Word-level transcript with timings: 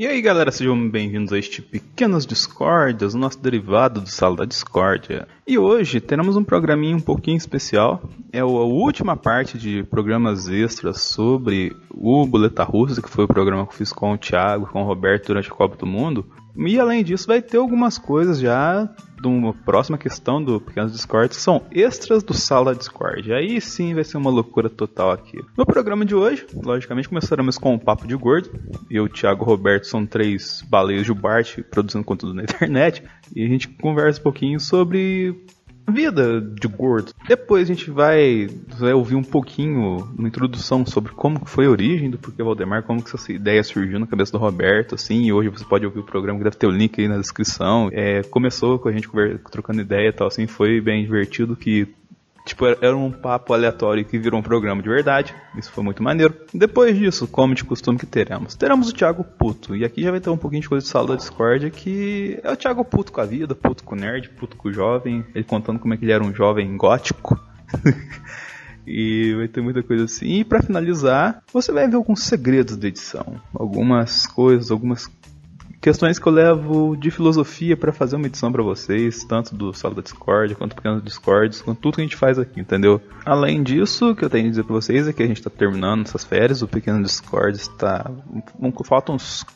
E 0.00 0.06
aí 0.06 0.22
galera, 0.22 0.50
sejam 0.50 0.88
bem-vindos 0.88 1.30
a 1.30 1.38
este 1.38 1.60
Pequenas 1.60 2.24
Discórdias, 2.24 3.12
o 3.12 3.18
nosso 3.18 3.38
derivado 3.38 4.00
do 4.00 4.08
Sala 4.08 4.36
da 4.36 4.44
Discórdia. 4.46 5.28
E 5.46 5.58
hoje 5.58 6.00
teremos 6.00 6.38
um 6.38 6.42
programinha 6.42 6.96
um 6.96 7.00
pouquinho 7.00 7.36
especial. 7.36 8.02
É 8.32 8.38
a 8.38 8.46
última 8.46 9.14
parte 9.14 9.58
de 9.58 9.82
programas 9.82 10.48
extras 10.48 11.02
sobre 11.02 11.76
o 11.90 12.24
Boleta 12.24 12.64
Russa, 12.64 13.02
que 13.02 13.10
foi 13.10 13.24
o 13.26 13.28
programa 13.28 13.66
que 13.66 13.74
eu 13.74 13.76
fiz 13.76 13.92
com 13.92 14.12
o 14.12 14.16
Thiago, 14.16 14.70
com 14.72 14.80
o 14.80 14.86
Roberto 14.86 15.26
durante 15.26 15.50
a 15.50 15.54
Copa 15.54 15.76
do 15.76 15.84
Mundo. 15.84 16.24
E 16.56 16.78
além 16.78 17.02
disso, 17.04 17.26
vai 17.26 17.40
ter 17.40 17.56
algumas 17.56 17.98
coisas 17.98 18.38
já 18.38 18.88
de 19.20 19.28
uma 19.28 19.52
próxima 19.52 19.98
questão 19.98 20.42
do 20.42 20.60
Pequenos 20.60 20.92
Discord, 20.92 21.28
que 21.28 21.40
são 21.40 21.62
extras 21.70 22.22
do 22.22 22.32
Sala 22.32 22.74
Discord. 22.74 23.32
Aí 23.32 23.60
sim 23.60 23.94
vai 23.94 24.02
ser 24.02 24.16
uma 24.16 24.30
loucura 24.30 24.70
total 24.70 25.10
aqui. 25.10 25.38
No 25.56 25.66
programa 25.66 26.04
de 26.04 26.14
hoje, 26.14 26.46
logicamente, 26.54 27.08
começaremos 27.08 27.58
com 27.58 27.74
o 27.74 27.78
Papo 27.78 28.06
de 28.06 28.16
Gordo. 28.16 28.50
Eu, 28.90 29.08
Thiago 29.08 29.44
Roberto, 29.44 29.86
são 29.86 30.06
três 30.06 30.64
baleias 30.68 31.04
de 31.04 31.12
Bart 31.12 31.58
produzindo 31.70 32.04
conteúdo 32.04 32.34
na 32.34 32.42
internet. 32.44 33.02
E 33.34 33.44
a 33.44 33.48
gente 33.48 33.68
conversa 33.68 34.20
um 34.20 34.22
pouquinho 34.22 34.58
sobre 34.58 35.36
vida 35.90 36.40
de 36.40 36.68
gordo. 36.68 37.12
Depois 37.26 37.68
a 37.68 37.74
gente 37.74 37.90
vai, 37.90 38.48
vai 38.78 38.92
ouvir 38.92 39.14
um 39.14 39.22
pouquinho 39.22 40.08
uma 40.16 40.28
introdução 40.28 40.84
sobre 40.86 41.12
como 41.12 41.44
foi 41.46 41.66
a 41.66 41.70
origem 41.70 42.10
do 42.10 42.18
Porquê 42.18 42.42
Valdemar, 42.42 42.82
como 42.82 43.02
que 43.02 43.14
essa 43.14 43.32
ideia 43.32 43.62
surgiu 43.62 43.98
na 43.98 44.06
cabeça 44.06 44.32
do 44.32 44.38
Roberto, 44.38 44.94
assim, 44.94 45.24
e 45.24 45.32
hoje 45.32 45.48
você 45.48 45.64
pode 45.64 45.84
ouvir 45.84 46.00
o 46.00 46.04
programa 46.04 46.38
que 46.38 46.44
deve 46.44 46.56
ter 46.56 46.66
o 46.66 46.70
link 46.70 47.00
aí 47.00 47.08
na 47.08 47.18
descrição. 47.18 47.88
É, 47.92 48.22
começou 48.22 48.78
com 48.78 48.88
a 48.88 48.92
gente 48.92 49.08
trocando 49.50 49.80
ideia 49.80 50.08
e 50.08 50.12
tal, 50.12 50.28
assim, 50.28 50.46
foi 50.46 50.80
bem 50.80 51.04
divertido 51.04 51.56
que 51.56 51.88
Tipo, 52.44 52.66
era 52.66 52.96
um 52.96 53.12
papo 53.12 53.52
aleatório 53.52 54.04
que 54.04 54.18
virou 54.18 54.40
um 54.40 54.42
programa 54.42 54.82
de 54.82 54.88
verdade. 54.88 55.34
Isso 55.56 55.70
foi 55.70 55.84
muito 55.84 56.02
maneiro. 56.02 56.34
Depois 56.52 56.96
disso, 56.98 57.28
como 57.28 57.54
de 57.54 57.64
costume 57.64 57.98
que 57.98 58.06
teremos? 58.06 58.54
Teremos 58.54 58.88
o 58.88 58.94
Thiago 58.94 59.22
Puto. 59.22 59.76
E 59.76 59.84
aqui 59.84 60.02
já 60.02 60.10
vai 60.10 60.20
ter 60.20 60.30
um 60.30 60.36
pouquinho 60.36 60.62
de 60.62 60.68
coisa 60.68 60.84
de 60.84 60.90
sala 60.90 61.08
da 61.08 61.16
Discord, 61.16 61.70
que 61.70 62.40
é 62.42 62.50
o 62.50 62.56
Thiago 62.56 62.84
puto 62.84 63.12
com 63.12 63.20
a 63.20 63.26
vida, 63.26 63.54
puto 63.54 63.84
com 63.84 63.94
o 63.94 63.98
nerd, 63.98 64.30
puto 64.30 64.56
com 64.56 64.68
o 64.68 64.72
jovem. 64.72 65.24
Ele 65.34 65.44
contando 65.44 65.78
como 65.78 65.94
é 65.94 65.96
que 65.96 66.04
ele 66.04 66.12
era 66.12 66.24
um 66.24 66.34
jovem 66.34 66.76
gótico. 66.76 67.38
e 68.86 69.34
vai 69.34 69.48
ter 69.48 69.60
muita 69.60 69.82
coisa 69.82 70.04
assim. 70.04 70.40
E 70.40 70.44
para 70.44 70.62
finalizar, 70.62 71.42
você 71.52 71.70
vai 71.70 71.86
ver 71.86 71.96
alguns 71.96 72.22
segredos 72.22 72.76
da 72.76 72.88
edição. 72.88 73.40
Algumas 73.54 74.26
coisas, 74.26 74.70
algumas 74.70 75.10
questões 75.80 76.18
que 76.18 76.26
eu 76.26 76.32
levo 76.32 76.96
de 76.96 77.10
filosofia 77.10 77.76
para 77.76 77.92
fazer 77.92 78.16
uma 78.16 78.26
edição 78.26 78.52
para 78.52 78.62
vocês, 78.62 79.24
tanto 79.24 79.54
do 79.54 79.72
Sala 79.72 79.94
da 79.94 80.02
Discord, 80.02 80.54
quanto 80.54 80.76
pequenos 80.76 81.02
Discords, 81.02 81.62
quanto 81.62 81.80
tudo 81.80 81.94
que 81.94 82.00
a 82.02 82.04
gente 82.04 82.16
faz 82.16 82.38
aqui, 82.38 82.60
entendeu? 82.60 83.00
Além 83.24 83.62
disso, 83.62 84.10
o 84.10 84.16
que 84.16 84.24
eu 84.24 84.30
tenho 84.30 84.46
a 84.46 84.50
dizer 84.50 84.64
para 84.64 84.74
vocês 84.74 85.08
é 85.08 85.12
que 85.12 85.22
a 85.22 85.26
gente 85.26 85.38
está 85.38 85.50
terminando 85.50 86.06
essas 86.06 86.24
férias, 86.24 86.62
o 86.62 86.68
pequeno 86.68 87.02
Discord 87.02 87.56
está. 87.56 88.10
Faltam 88.84 89.14
uns 89.14 89.46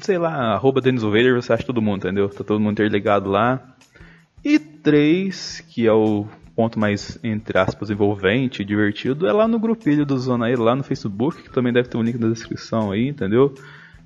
sei 0.02 0.18
lá, 0.18 0.54
arroba 0.54 0.82
Dennis 0.82 1.04
Vader, 1.04 1.36
você 1.36 1.54
acha 1.54 1.66
todo 1.66 1.82
mundo, 1.82 2.00
entendeu? 2.00 2.30
Tá 2.30 2.44
todo 2.44 2.60
mundo 2.60 2.74
interligado 2.74 3.30
lá. 3.30 3.76
E 4.44 4.60
três, 4.60 5.62
que 5.62 5.88
é 5.88 5.94
o 5.94 6.26
ponto 6.56 6.80
mais, 6.80 7.20
entre 7.24 7.58
aspas, 7.60 7.90
envolvente, 7.90 8.66
divertido, 8.66 9.28
é 9.28 9.32
lá 9.32 9.48
no 9.48 9.60
grupilho 9.60 10.06
do 10.06 10.18
Zona 10.18 10.48
lá 10.58 10.76
no 10.76 10.84
Facebook, 10.84 11.44
que 11.44 11.52
também 11.52 11.72
deve 11.72 11.88
ter 11.88 11.98
um 11.98 12.02
link 12.02 12.18
na 12.18 12.30
descrição 12.30 12.92
aí, 12.92 13.08
entendeu? 13.08 13.54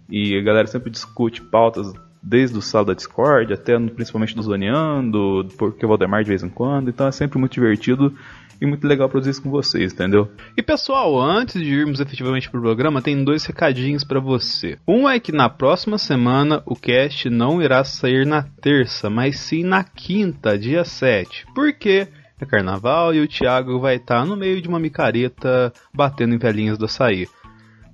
E 0.10 0.38
a 0.38 0.42
galera 0.42 0.68
sempre 0.68 0.90
discute 0.90 1.42
pautas 1.42 1.94
desde 2.22 2.58
o 2.58 2.62
sal 2.62 2.86
da 2.86 2.94
Discord 2.94 3.54
até 3.54 3.80
principalmente 3.80 4.36
do 4.36 4.44
Zoneando, 4.44 5.48
porque 5.58 5.86
o 5.86 5.90
Valdemar 5.90 6.24
de 6.24 6.30
vez 6.30 6.44
em 6.44 6.50
quando, 6.50 6.90
então 6.90 7.08
é 7.08 7.12
sempre 7.12 7.40
muito 7.40 7.54
divertido 7.54 8.14
e 8.62 8.66
muito 8.68 8.88
legal 8.88 9.10
produzir 9.10 9.32
isso 9.32 9.42
com 9.42 9.50
vocês, 9.50 9.92
entendeu? 9.92 10.30
E 10.56 10.62
pessoal, 10.62 11.20
antes 11.20 11.60
de 11.60 11.74
irmos 11.74 12.00
efetivamente 12.00 12.50
pro 12.50 12.62
programa, 12.62 13.02
tem 13.02 13.24
dois 13.24 13.44
recadinhos 13.44 14.04
para 14.04 14.20
você. 14.20 14.78
Um 14.88 15.10
é 15.10 15.20
que 15.20 15.32
na 15.32 15.50
próxima 15.50 15.98
semana 15.98 16.62
o 16.66 16.76
cast 16.76 17.28
não 17.28 17.60
irá 17.60 17.84
sair 17.84 18.26
na 18.26 18.44
terça, 18.44 19.10
mas 19.10 19.40
sim 19.40 19.64
na 19.64 19.84
quinta, 19.84 20.60
dia 20.60 20.86
7. 20.86 21.48
Por 21.56 21.74
quê? 21.74 22.08
É 22.40 22.46
carnaval 22.46 23.14
e 23.14 23.22
o 23.22 23.28
Thiago 23.28 23.80
vai 23.80 23.96
estar 23.96 24.22
tá 24.22 24.26
no 24.26 24.38
meio 24.38 24.62
de 24.62 24.68
uma 24.68 24.80
micareta 24.80 25.74
batendo 25.94 26.36
em 26.36 26.40
velhinhas 26.40 26.78
do 26.78 26.86
açaí. 26.86 27.28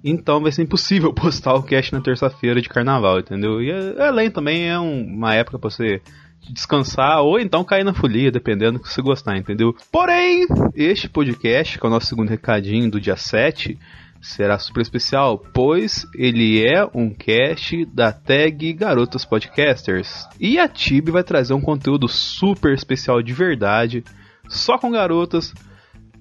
Então 0.04 0.42
vai 0.42 0.52
ser 0.52 0.64
impossível 0.64 1.12
postar 1.16 1.54
o 1.54 1.64
cast 1.64 1.94
na 1.94 2.02
terça-feira 2.02 2.62
de 2.62 2.70
carnaval, 2.70 3.20
entendeu? 3.20 3.62
E 3.62 3.72
além 4.00 4.30
também 4.30 4.70
é 4.70 4.78
um, 4.78 5.04
uma 5.04 5.34
época 5.34 5.58
pra 5.58 5.70
você 5.70 6.02
descansar 6.50 7.22
ou 7.22 7.40
então 7.40 7.64
cair 7.64 7.84
na 7.84 7.94
folia, 7.94 8.32
dependendo 8.32 8.78
do 8.78 8.84
que 8.84 8.92
você 8.92 9.02
gostar, 9.02 9.38
entendeu? 9.38 9.76
Porém, 9.92 10.48
este 10.76 11.10
podcast, 11.10 11.78
que 11.78 11.86
é 11.86 11.88
o 11.88 11.92
nosso 11.92 12.08
segundo 12.08 12.30
recadinho 12.30 12.90
do 12.90 13.02
dia 13.02 13.18
7, 13.18 13.78
será 14.22 14.58
super 14.58 14.82
especial, 14.82 15.38
pois 15.54 16.06
ele 16.16 16.66
é 16.66 16.88
um 16.94 17.10
cast 17.10 17.86
da 17.86 18.12
tag 18.12 18.74
Garotas 18.74 19.26
Podcasters. 19.26 20.28
E 20.40 20.58
a 20.58 20.68
Tib 20.68 21.10
vai 21.10 21.24
trazer 21.24 21.54
um 21.54 21.62
conteúdo 21.62 22.08
super 22.08 22.74
especial 22.74 23.22
de 23.22 23.34
verdade, 23.34 24.04
só 24.48 24.78
com 24.78 24.92
garotas, 24.92 25.54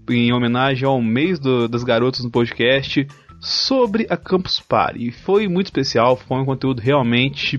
em 0.08 0.32
homenagem 0.32 0.86
ao 0.86 1.00
mês 1.00 1.38
do, 1.38 1.68
das 1.68 1.82
garotas 1.82 2.24
no 2.24 2.30
podcast, 2.30 3.06
sobre 3.40 4.06
a 4.08 4.16
Campus 4.16 4.60
Party. 4.60 5.08
E 5.08 5.12
foi 5.12 5.48
muito 5.48 5.66
especial, 5.66 6.16
foi 6.16 6.38
um 6.38 6.44
conteúdo 6.44 6.80
realmente 6.80 7.58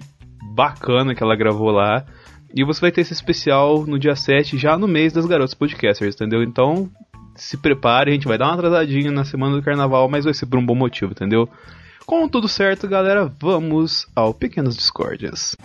bacana 0.54 1.14
que 1.14 1.24
ela 1.24 1.36
gravou 1.36 1.72
lá. 1.72 2.06
E 2.54 2.64
você 2.64 2.82
vai 2.82 2.92
ter 2.92 3.02
esse 3.02 3.14
especial 3.14 3.86
no 3.86 4.00
dia 4.00 4.16
7, 4.16 4.58
já 4.58 4.78
no 4.78 4.88
mês 4.88 5.14
das 5.14 5.26
garotas 5.26 5.54
podcasters, 5.54 6.16
entendeu? 6.16 6.42
Então, 6.42 6.90
se 7.36 7.58
prepare, 7.58 8.10
a 8.10 8.14
gente 8.14 8.28
vai 8.28 8.38
dar 8.38 8.46
uma 8.46 8.54
atrasadinha 8.54 9.12
na 9.12 9.26
semana 9.26 9.56
do 9.56 9.62
carnaval, 9.64 10.08
mas 10.10 10.26
vai 10.26 10.34
ser 10.34 10.46
por 10.46 10.58
um 10.58 10.66
bom 10.66 10.76
motivo, 10.76 11.12
entendeu? 11.12 11.48
Com 12.06 12.28
tudo 12.28 12.48
certo, 12.48 12.88
galera, 12.88 13.32
vamos 13.40 14.08
ao 14.16 14.34
Pequenas 14.34 14.78
Discórdias. 14.78 15.56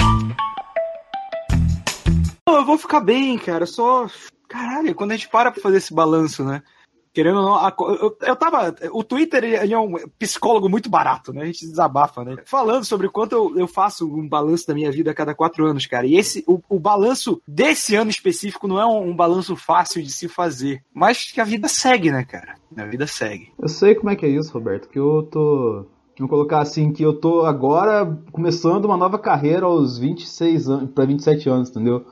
Eu 2.48 2.64
vou 2.64 2.76
ficar 2.76 3.00
bem, 3.00 3.38
cara, 3.38 3.64
só. 3.64 4.06
Caralho, 4.48 4.94
quando 4.94 5.12
a 5.12 5.16
gente 5.16 5.28
para 5.28 5.50
pra 5.50 5.62
fazer 5.62 5.78
esse 5.78 5.94
balanço, 5.94 6.44
né? 6.44 6.62
Querendo 7.12 7.40
ou 7.40 7.42
não, 7.42 7.54
a, 7.56 7.74
eu, 8.00 8.16
eu 8.22 8.36
tava. 8.36 8.74
O 8.90 9.04
Twitter 9.04 9.44
ele 9.44 9.72
é 9.72 9.78
um 9.78 9.94
psicólogo 10.18 10.68
muito 10.68 10.88
barato, 10.88 11.30
né? 11.32 11.42
A 11.42 11.46
gente 11.46 11.66
desabafa, 11.66 12.24
né? 12.24 12.36
Falando 12.46 12.84
sobre 12.84 13.06
quanto 13.08 13.32
eu, 13.32 13.58
eu 13.58 13.68
faço 13.68 14.06
um 14.06 14.26
balanço 14.26 14.66
da 14.66 14.72
minha 14.72 14.90
vida 14.90 15.10
a 15.10 15.14
cada 15.14 15.34
quatro 15.34 15.66
anos, 15.66 15.84
cara. 15.84 16.06
E 16.06 16.16
esse, 16.16 16.42
o, 16.46 16.58
o 16.70 16.80
balanço 16.80 17.42
desse 17.46 17.94
ano 17.94 18.10
específico 18.10 18.66
não 18.66 18.80
é 18.80 18.86
um, 18.86 19.10
um, 19.10 19.16
balanço 19.16 19.54
fácil 19.54 20.02
de 20.02 20.10
se 20.10 20.26
fazer. 20.26 20.82
Mas 20.94 21.30
que 21.30 21.40
a 21.40 21.44
vida 21.44 21.68
segue, 21.68 22.10
né, 22.10 22.24
cara? 22.24 22.54
A 22.74 22.86
vida 22.86 23.06
segue. 23.06 23.52
Eu 23.60 23.68
sei 23.68 23.94
como 23.94 24.08
é 24.08 24.16
que 24.16 24.24
é 24.24 24.30
isso, 24.30 24.52
Roberto, 24.52 24.88
que 24.88 24.98
eu 24.98 25.28
tô. 25.30 25.86
Vamos 26.18 26.30
colocar 26.30 26.60
assim, 26.60 26.92
que 26.92 27.02
eu 27.02 27.12
tô 27.12 27.44
agora 27.44 28.06
começando 28.30 28.86
uma 28.86 28.96
nova 28.96 29.18
carreira 29.18 29.66
aos 29.66 29.98
26 29.98 30.68
anos, 30.68 30.90
pra 30.92 31.04
27 31.04 31.48
anos, 31.48 31.68
entendeu? 31.68 32.06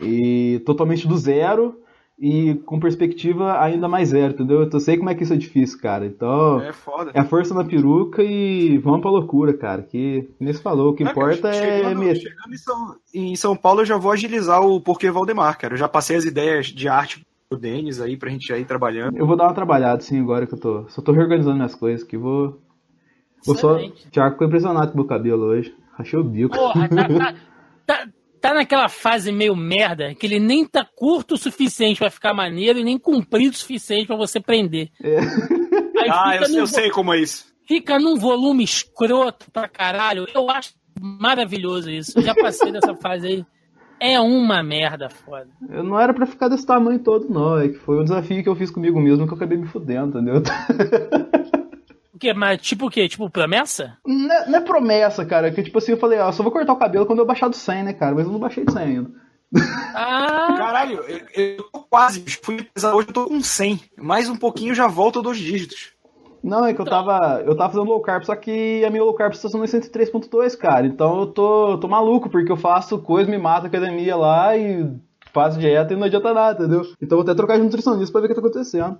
E 0.00 0.60
totalmente 0.66 1.06
do 1.06 1.16
zero 1.16 1.78
e 2.18 2.54
com 2.64 2.78
perspectiva 2.78 3.60
ainda 3.60 3.88
mais 3.88 4.10
zero, 4.10 4.34
entendeu? 4.34 4.62
Eu 4.62 4.80
sei 4.80 4.96
como 4.96 5.10
é 5.10 5.14
que 5.14 5.24
isso 5.24 5.32
é 5.32 5.36
difícil, 5.36 5.80
cara. 5.80 6.06
Então, 6.06 6.60
é, 6.60 6.72
foda. 6.72 7.10
é 7.12 7.20
a 7.20 7.24
força 7.24 7.52
na 7.52 7.64
peruca 7.64 8.22
e 8.22 8.78
vamos 8.78 9.00
pra 9.00 9.10
loucura, 9.10 9.52
cara. 9.52 9.82
Que 9.82 10.30
nem 10.38 10.52
se 10.52 10.62
falou, 10.62 10.92
o 10.92 10.94
que 10.94 11.02
é, 11.02 11.10
importa 11.10 11.52
chegando, 11.52 12.02
é. 12.04 12.14
Chegando 12.14 12.54
em 12.54 12.56
São, 12.56 12.96
em 13.12 13.36
São 13.36 13.56
Paulo, 13.56 13.80
eu 13.80 13.86
já 13.86 13.96
vou 13.96 14.12
agilizar 14.12 14.60
o 14.64 14.80
porquê 14.80 15.10
Valdemar, 15.10 15.58
cara. 15.58 15.74
Eu 15.74 15.78
já 15.78 15.88
passei 15.88 16.16
as 16.16 16.24
ideias 16.24 16.66
de 16.66 16.88
arte 16.88 17.26
pro 17.48 17.58
Denis 17.58 18.00
aí 18.00 18.16
pra 18.16 18.30
gente 18.30 18.46
já 18.46 18.56
ir 18.56 18.64
trabalhando. 18.64 19.18
Eu 19.18 19.26
vou 19.26 19.36
dar 19.36 19.44
uma 19.44 19.54
trabalhada, 19.54 20.00
sim, 20.00 20.20
agora 20.20 20.46
que 20.46 20.54
eu 20.54 20.60
tô. 20.60 20.88
Só 20.88 21.02
tô 21.02 21.12
reorganizando 21.12 21.56
minhas 21.56 21.74
coisas 21.74 22.06
que 22.06 22.16
vou. 22.16 22.60
Vou 23.44 23.56
só. 23.56 23.76
Tiago 24.10 24.32
ficou 24.32 24.46
impressionado 24.46 24.88
com 24.88 24.94
o 24.94 24.96
meu 24.98 25.06
cabelo 25.06 25.44
hoje. 25.46 25.74
Achei 25.98 26.18
o 26.18 26.24
bico. 26.24 26.56
Porra, 26.56 26.88
tá, 26.88 27.08
tá... 27.08 27.34
tá, 27.86 28.08
tá 28.44 28.52
naquela 28.52 28.90
fase 28.90 29.32
meio 29.32 29.56
merda 29.56 30.14
que 30.14 30.26
ele 30.26 30.38
nem 30.38 30.66
tá 30.66 30.84
curto 30.84 31.32
o 31.32 31.38
suficiente 31.38 31.98
pra 31.98 32.10
ficar 32.10 32.34
maneiro 32.34 32.78
e 32.78 32.84
nem 32.84 32.98
comprido 32.98 33.54
o 33.54 33.56
suficiente 33.56 34.06
pra 34.06 34.16
você 34.16 34.38
prender. 34.38 34.90
Aí 35.02 36.10
Ah, 36.10 36.36
eu, 36.36 36.54
eu 36.58 36.66
sei 36.66 36.90
como 36.90 37.14
é 37.14 37.20
isso. 37.20 37.46
Fica 37.66 37.98
num 37.98 38.18
volume 38.18 38.62
escroto 38.62 39.50
pra 39.50 39.66
caralho. 39.66 40.26
Eu 40.34 40.50
acho 40.50 40.74
maravilhoso 41.00 41.90
isso. 41.90 42.20
Já 42.20 42.34
passei 42.34 42.70
dessa 42.70 42.94
fase 42.94 43.26
aí. 43.26 43.46
É 43.98 44.20
uma 44.20 44.62
merda 44.62 45.08
foda. 45.08 45.48
Eu 45.70 45.82
não 45.82 45.98
era 45.98 46.12
pra 46.12 46.26
ficar 46.26 46.48
desse 46.48 46.66
tamanho 46.66 46.98
todo, 46.98 47.26
não. 47.30 47.58
É 47.58 47.68
que 47.68 47.78
foi 47.78 47.98
um 47.98 48.04
desafio 48.04 48.42
que 48.42 48.48
eu 48.48 48.54
fiz 48.56 48.70
comigo 48.70 49.00
mesmo 49.00 49.26
que 49.26 49.32
eu 49.32 49.36
acabei 49.36 49.56
me 49.56 49.66
fudendo, 49.66 50.18
entendeu? 50.18 50.42
Quê? 52.24 52.32
Mas 52.32 52.62
tipo 52.62 52.86
o 52.86 52.90
quê? 52.90 53.06
Tipo 53.06 53.28
promessa? 53.28 53.98
Não 54.06 54.32
é, 54.32 54.48
não 54.48 54.58
é 54.58 54.60
promessa, 54.62 55.26
cara. 55.26 55.50
Que 55.50 55.62
tipo 55.62 55.76
assim, 55.76 55.92
eu 55.92 55.98
falei, 55.98 56.18
ó, 56.18 56.32
só 56.32 56.42
vou 56.42 56.50
cortar 56.50 56.72
o 56.72 56.78
cabelo 56.78 57.04
quando 57.04 57.18
eu 57.18 57.26
baixar 57.26 57.48
do 57.48 57.56
100, 57.56 57.82
né, 57.82 57.92
cara? 57.92 58.14
Mas 58.14 58.24
eu 58.24 58.32
não 58.32 58.38
baixei 58.38 58.64
do 58.64 58.72
100 58.72 58.82
ainda. 58.82 59.10
Ah, 59.94 60.54
Caralho, 60.56 61.00
eu, 61.06 61.20
eu 61.34 61.62
tô 61.70 61.80
quase. 61.80 62.24
Fui 62.42 62.62
pesar 62.74 62.94
hoje, 62.94 63.08
eu 63.08 63.12
tô 63.14 63.26
com 63.26 63.42
100. 63.42 63.78
Mais 63.98 64.28
um 64.30 64.36
pouquinho 64.36 64.74
já 64.74 64.88
volto 64.88 65.20
dois 65.20 65.36
dígitos. 65.36 65.92
Não, 66.42 66.64
é 66.64 66.72
que 66.72 66.80
eu 66.80 66.86
tava. 66.86 67.42
Eu 67.44 67.54
tava 67.56 67.72
fazendo 67.72 67.88
low 67.88 68.00
carb, 68.00 68.24
só 68.24 68.34
que 68.34 68.82
a 68.84 68.90
minha 68.90 69.04
low 69.04 69.14
carb 69.14 69.32
estacionou 69.34 69.66
em 69.66 69.68
103.2, 69.68 70.56
cara. 70.56 70.86
Então 70.86 71.20
eu 71.20 71.26
tô, 71.26 71.72
eu 71.72 71.78
tô 71.78 71.86
maluco, 71.88 72.30
porque 72.30 72.50
eu 72.50 72.56
faço 72.56 72.98
coisa, 72.98 73.30
me 73.30 73.38
mato 73.38 73.66
academia 73.66 74.16
lá 74.16 74.56
e 74.56 74.90
faço 75.32 75.58
dieta 75.58 75.92
e 75.92 75.96
não 75.96 76.04
adianta 76.04 76.32
nada, 76.32 76.64
entendeu? 76.64 76.82
Então 77.02 77.18
eu 77.18 77.22
vou 77.22 77.30
até 77.30 77.34
trocar 77.34 77.58
de 77.58 77.64
nutricionista 77.64 78.12
pra 78.12 78.22
ver 78.22 78.26
o 78.26 78.28
que 78.28 78.34
tá 78.34 78.40
acontecendo. 78.40 78.98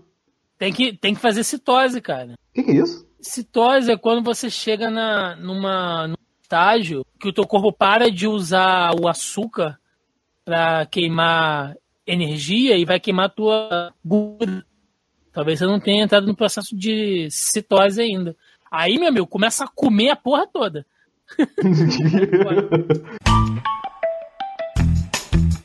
tem 0.58 0.72
que, 0.72 0.96
tem 0.96 1.14
que 1.14 1.20
fazer 1.20 1.42
citose, 1.42 2.00
cara. 2.00 2.32
O 2.32 2.54
que, 2.54 2.62
que 2.62 2.70
é 2.70 2.74
isso? 2.74 3.06
Citose 3.24 3.90
é 3.90 3.96
quando 3.96 4.22
você 4.22 4.50
chega 4.50 4.90
na, 4.90 5.34
numa, 5.36 6.06
num 6.06 6.16
estágio 6.42 7.06
que 7.18 7.28
o 7.28 7.32
teu 7.32 7.46
corpo 7.46 7.72
para 7.72 8.10
de 8.10 8.28
usar 8.28 8.94
o 9.00 9.08
açúcar 9.08 9.78
para 10.44 10.84
queimar 10.86 11.74
energia 12.06 12.76
e 12.76 12.84
vai 12.84 13.00
queimar 13.00 13.26
a 13.26 13.30
tua 13.30 13.94
gordura. 14.04 14.64
Talvez 15.32 15.58
você 15.58 15.66
não 15.66 15.80
tenha 15.80 16.04
entrado 16.04 16.26
no 16.26 16.36
processo 16.36 16.76
de 16.76 17.28
citose 17.30 18.00
ainda. 18.00 18.36
Aí, 18.70 18.98
meu 18.98 19.08
amigo, 19.08 19.26
começa 19.26 19.64
a 19.64 19.68
comer 19.68 20.10
a 20.10 20.16
porra 20.16 20.46
toda. 20.46 20.86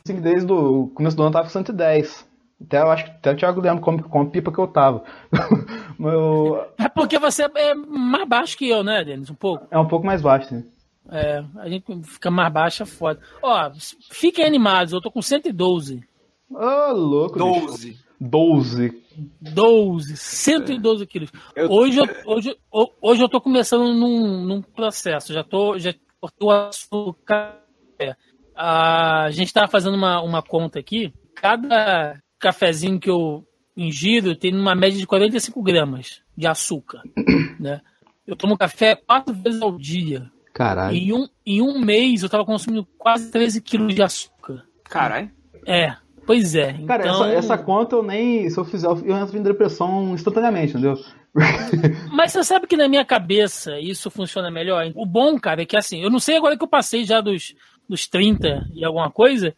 Assim, 0.02 0.20
desde 0.20 0.50
o 0.50 0.88
começo 0.88 1.16
do 1.16 1.22
ano 1.22 1.32
tava 1.32 1.44
com 1.44 1.50
110. 1.50 2.29
Até 2.62 2.80
eu 2.82 2.90
acho 2.90 3.04
que 3.04 3.10
até 3.10 3.32
o 3.32 3.36
Thiago 3.36 3.60
lembra 3.60 3.80
como, 3.82 4.02
como 4.02 4.30
pipa 4.30 4.52
que 4.52 4.58
eu 4.58 4.66
tava. 4.68 5.02
Mas 5.98 6.12
eu- 6.12 6.66
É 6.78 6.88
porque 6.88 7.18
você 7.18 7.44
é 7.54 7.74
mais 7.74 8.28
baixo 8.28 8.56
que 8.56 8.68
eu, 8.68 8.82
né, 8.84 9.02
Denis? 9.04 9.30
Um 9.30 9.34
pouco. 9.34 9.66
é 9.70 9.78
um 9.78 9.88
pouco 9.88 10.04
mais 10.06 10.20
baixo, 10.22 10.48
sim. 10.48 10.64
É, 11.10 11.42
a 11.58 11.68
gente 11.68 12.02
fica 12.04 12.30
mais 12.30 12.52
baixo, 12.52 12.82
é 12.82 12.86
foda. 12.86 13.18
Ó, 13.42 13.70
fiquem 14.10 14.44
animados, 14.44 14.92
eu 14.92 15.00
tô 15.00 15.10
com 15.10 15.22
112. 15.22 16.02
Ô, 16.50 16.92
louco, 16.92 17.38
bicho. 17.38 17.66
12. 17.66 17.98
12. 18.20 19.00
12, 19.40 20.16
112 20.16 21.06
quilos. 21.06 21.30
Eu- 21.56 21.70
Hoje, 21.70 21.98
eu, 21.98 22.06
hoje, 22.26 22.56
ho- 22.72 22.90
hoje 23.00 23.22
eu 23.22 23.28
tô 23.28 23.40
começando 23.40 23.92
num, 23.94 24.44
num 24.44 24.62
processo, 24.62 25.32
já 25.32 25.42
tô, 25.42 25.78
já 25.78 25.92
cortei 26.20 26.46
o 26.46 26.50
açúcar. 26.50 27.56
É. 27.98 28.14
A 28.54 29.30
gente 29.30 29.52
tava 29.52 29.68
fazendo 29.68 29.94
uma, 29.94 30.22
uma 30.22 30.42
conta 30.42 30.78
aqui, 30.78 31.12
cada 31.34 32.20
cafezinho 32.40 32.98
que 32.98 33.10
eu 33.10 33.46
ingiro 33.76 34.34
tem 34.34 34.54
uma 34.54 34.74
média 34.74 34.98
de 34.98 35.06
45 35.06 35.62
gramas 35.62 36.22
de 36.36 36.46
açúcar, 36.46 37.02
né? 37.58 37.80
Eu 38.26 38.36
tomo 38.36 38.56
café 38.56 38.94
quatro 38.94 39.34
vezes 39.34 39.60
ao 39.60 39.76
dia. 39.76 40.30
Caralho. 40.52 40.96
Em 40.96 41.12
um, 41.12 41.28
em 41.46 41.62
um 41.62 41.80
mês 41.80 42.22
eu 42.22 42.28
tava 42.28 42.44
consumindo 42.44 42.86
quase 42.98 43.30
13 43.30 43.60
quilos 43.60 43.94
de 43.94 44.02
açúcar. 44.02 44.64
Caralho. 44.84 45.30
É, 45.66 45.96
pois 46.26 46.54
é. 46.54 46.74
Cara, 46.86 47.02
então... 47.02 47.24
essa, 47.24 47.54
essa 47.54 47.58
conta 47.58 47.96
eu 47.96 48.02
nem. 48.02 48.48
Se 48.48 48.58
eu 48.58 48.64
fizer, 48.64 48.86
eu 48.86 49.16
entro 49.16 49.36
em 49.36 49.42
depressão 49.42 50.14
instantaneamente, 50.14 50.72
entendeu? 50.72 50.94
Mas 52.12 52.32
você 52.32 52.44
sabe 52.44 52.66
que 52.66 52.76
na 52.76 52.88
minha 52.88 53.04
cabeça 53.04 53.78
isso 53.78 54.10
funciona 54.10 54.50
melhor? 54.50 54.90
O 54.94 55.06
bom, 55.06 55.38
cara, 55.38 55.62
é 55.62 55.66
que 55.66 55.76
assim, 55.76 56.02
eu 56.02 56.10
não 56.10 56.18
sei 56.18 56.36
agora 56.36 56.56
que 56.56 56.64
eu 56.64 56.68
passei 56.68 57.04
já 57.04 57.20
dos, 57.20 57.54
dos 57.88 58.06
30 58.06 58.68
e 58.74 58.84
alguma 58.84 59.10
coisa, 59.10 59.54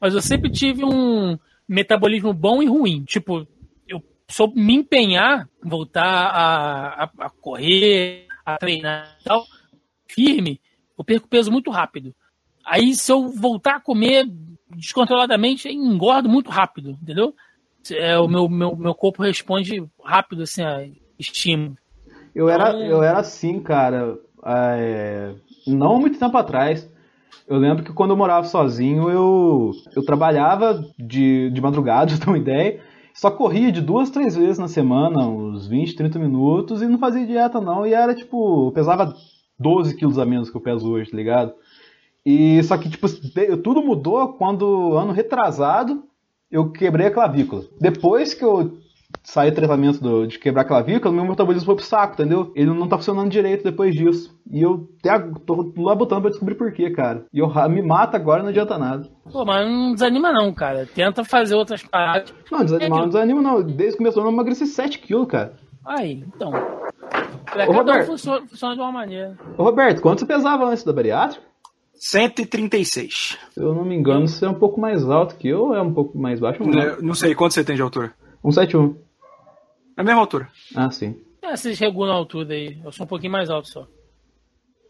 mas 0.00 0.14
eu 0.14 0.22
sempre 0.22 0.50
tive 0.50 0.84
um 0.84 1.36
metabolismo 1.68 2.32
bom 2.32 2.62
e 2.62 2.66
ruim. 2.66 3.04
Tipo, 3.04 3.46
eu 3.88 4.02
sou 4.28 4.52
me 4.54 4.74
empenhar, 4.74 5.48
voltar 5.62 6.04
a, 6.04 7.04
a, 7.04 7.10
a 7.26 7.30
correr, 7.30 8.26
a 8.44 8.56
treinar 8.58 9.16
e 9.20 9.24
tal, 9.24 9.44
firme, 10.08 10.60
eu 10.98 11.04
perco 11.04 11.28
peso 11.28 11.50
muito 11.50 11.70
rápido. 11.70 12.14
Aí 12.64 12.94
se 12.94 13.10
eu 13.12 13.28
voltar 13.28 13.76
a 13.76 13.80
comer 13.80 14.26
descontroladamente, 14.70 15.68
eu 15.68 15.74
engordo 15.74 16.28
muito 16.28 16.50
rápido, 16.50 16.90
entendeu? 16.90 17.34
É, 17.92 18.18
o 18.18 18.26
meu, 18.26 18.48
meu, 18.48 18.74
meu 18.74 18.94
corpo 18.94 19.22
responde 19.22 19.84
rápido 20.04 20.42
assim 20.42 20.62
a 20.62 20.88
estímulo. 21.18 21.76
Eu 22.34 22.48
era, 22.48 22.70
Então- 22.70 22.82
eu 22.82 23.02
era 23.02 23.18
assim, 23.20 23.60
cara. 23.60 24.18
é, 24.44 25.34
não 25.66 25.98
muito 25.98 26.18
tempo 26.18 26.36
atrás. 26.36 26.88
Eu 27.48 27.58
lembro 27.58 27.84
que 27.84 27.92
quando 27.92 28.10
eu 28.10 28.16
morava 28.16 28.46
sozinho, 28.46 29.08
eu, 29.08 29.70
eu 29.94 30.04
trabalhava 30.04 30.84
de, 30.98 31.50
de 31.50 31.60
madrugada, 31.60 32.10
pra 32.16 32.18
ter 32.18 32.30
uma 32.30 32.38
ideia. 32.38 32.80
Só 33.14 33.30
corria 33.30 33.72
de 33.72 33.80
duas, 33.80 34.10
três 34.10 34.36
vezes 34.36 34.58
na 34.58 34.68
semana, 34.68 35.26
uns 35.26 35.66
20, 35.66 35.96
30 35.96 36.18
minutos, 36.18 36.82
e 36.82 36.86
não 36.86 36.98
fazia 36.98 37.26
dieta 37.26 37.60
não. 37.60 37.86
E 37.86 37.94
era 37.94 38.14
tipo, 38.14 38.68
eu 38.68 38.72
pesava 38.72 39.14
12 39.58 39.96
quilos 39.96 40.18
a 40.18 40.26
menos 40.26 40.50
que 40.50 40.56
eu 40.56 40.60
peso 40.60 40.90
hoje, 40.90 41.10
tá 41.10 41.16
ligado? 41.16 41.54
E 42.24 42.62
só 42.64 42.76
que, 42.76 42.90
tipo, 42.90 43.06
tudo 43.62 43.82
mudou 43.82 44.34
quando, 44.34 44.96
ano 44.98 45.12
retrasado, 45.12 46.04
eu 46.50 46.70
quebrei 46.72 47.06
a 47.06 47.10
clavícula. 47.10 47.64
Depois 47.80 48.34
que 48.34 48.44
eu 48.44 48.78
do 49.50 49.54
tratamento 49.54 50.00
do- 50.00 50.26
de 50.26 50.38
quebrar 50.38 50.62
a 50.62 50.64
clavícula, 50.64 51.12
meu 51.14 51.24
metabolismo 51.24 51.66
foi 51.66 51.76
pro 51.76 51.84
saco, 51.84 52.14
entendeu? 52.14 52.52
Ele 52.56 52.70
não 52.72 52.88
tá 52.88 52.96
funcionando 52.96 53.30
direito 53.30 53.62
depois 53.64 53.94
disso. 53.94 54.36
E 54.50 54.62
eu 54.62 54.88
até 55.00 55.18
tô 55.46 55.72
lá 55.76 55.94
botando 55.94 56.22
pra 56.22 56.30
descobrir 56.30 56.54
por 56.56 56.72
quê, 56.72 56.90
cara. 56.90 57.24
E 57.32 57.38
eu 57.38 57.48
me 57.68 57.82
mata 57.82 58.16
agora 58.16 58.42
não 58.42 58.50
adianta 58.50 58.76
nada. 58.78 59.08
Pô, 59.30 59.44
mas 59.44 59.66
não 59.68 59.92
desanima 59.92 60.32
não, 60.32 60.52
cara. 60.52 60.88
Tenta 60.92 61.24
fazer 61.24 61.54
outras 61.54 61.82
paradas. 61.82 62.32
Não, 62.50 62.64
desanimar 62.64 62.98
É 62.98 63.00
não 63.02 63.08
desanima 63.08 63.42
não. 63.42 63.62
Desde 63.62 63.92
que 63.92 63.98
começou 63.98 64.24
eu 64.24 64.30
emagreci 64.30 64.66
7 64.66 64.98
quilos, 64.98 65.28
cara. 65.28 65.54
Aí, 65.84 66.24
então. 66.34 66.50
Pra 66.50 67.64
Ô, 67.64 67.66
cada 67.68 67.70
um 67.70 67.74
Roberto. 67.74 68.06
funciona, 68.06 68.46
funciona 68.48 68.74
de 68.74 68.80
uma 68.80 68.90
maneira. 68.92 69.36
Ô, 69.56 69.62
Roberto, 69.62 70.00
quanto 70.02 70.20
você 70.20 70.26
pesava 70.26 70.64
antes 70.66 70.82
da 70.82 70.92
bariátrica? 70.92 71.44
136. 71.98 73.38
Se 73.52 73.60
eu 73.60 73.74
não 73.74 73.84
me 73.84 73.94
engano, 73.96 74.26
você 74.28 74.44
é 74.44 74.48
um 74.48 74.54
pouco 74.54 74.80
mais 74.80 75.08
alto 75.08 75.36
que 75.36 75.48
eu 75.48 75.66
ou 75.66 75.74
é 75.74 75.80
um 75.80 75.92
pouco 75.92 76.18
mais 76.18 76.40
baixo? 76.40 76.62
Não, 76.62 76.82
Eu 76.82 77.02
Não 77.02 77.14
sei 77.14 77.34
quanto 77.34 77.54
você 77.54 77.64
tem 77.64 77.76
de 77.76 77.82
altura. 77.82 78.12
171. 78.52 78.96
Na 79.96 80.02
mesma 80.04 80.20
altura. 80.20 80.48
Ah, 80.74 80.90
sim. 80.90 81.20
É, 81.42 81.56
vocês 81.56 81.78
regulam 81.78 82.12
a 82.12 82.16
altura 82.16 82.54
aí. 82.54 82.78
Eu 82.84 82.92
sou 82.92 83.04
um 83.04 83.08
pouquinho 83.08 83.32
mais 83.32 83.48
alto 83.50 83.68
só. 83.68 83.86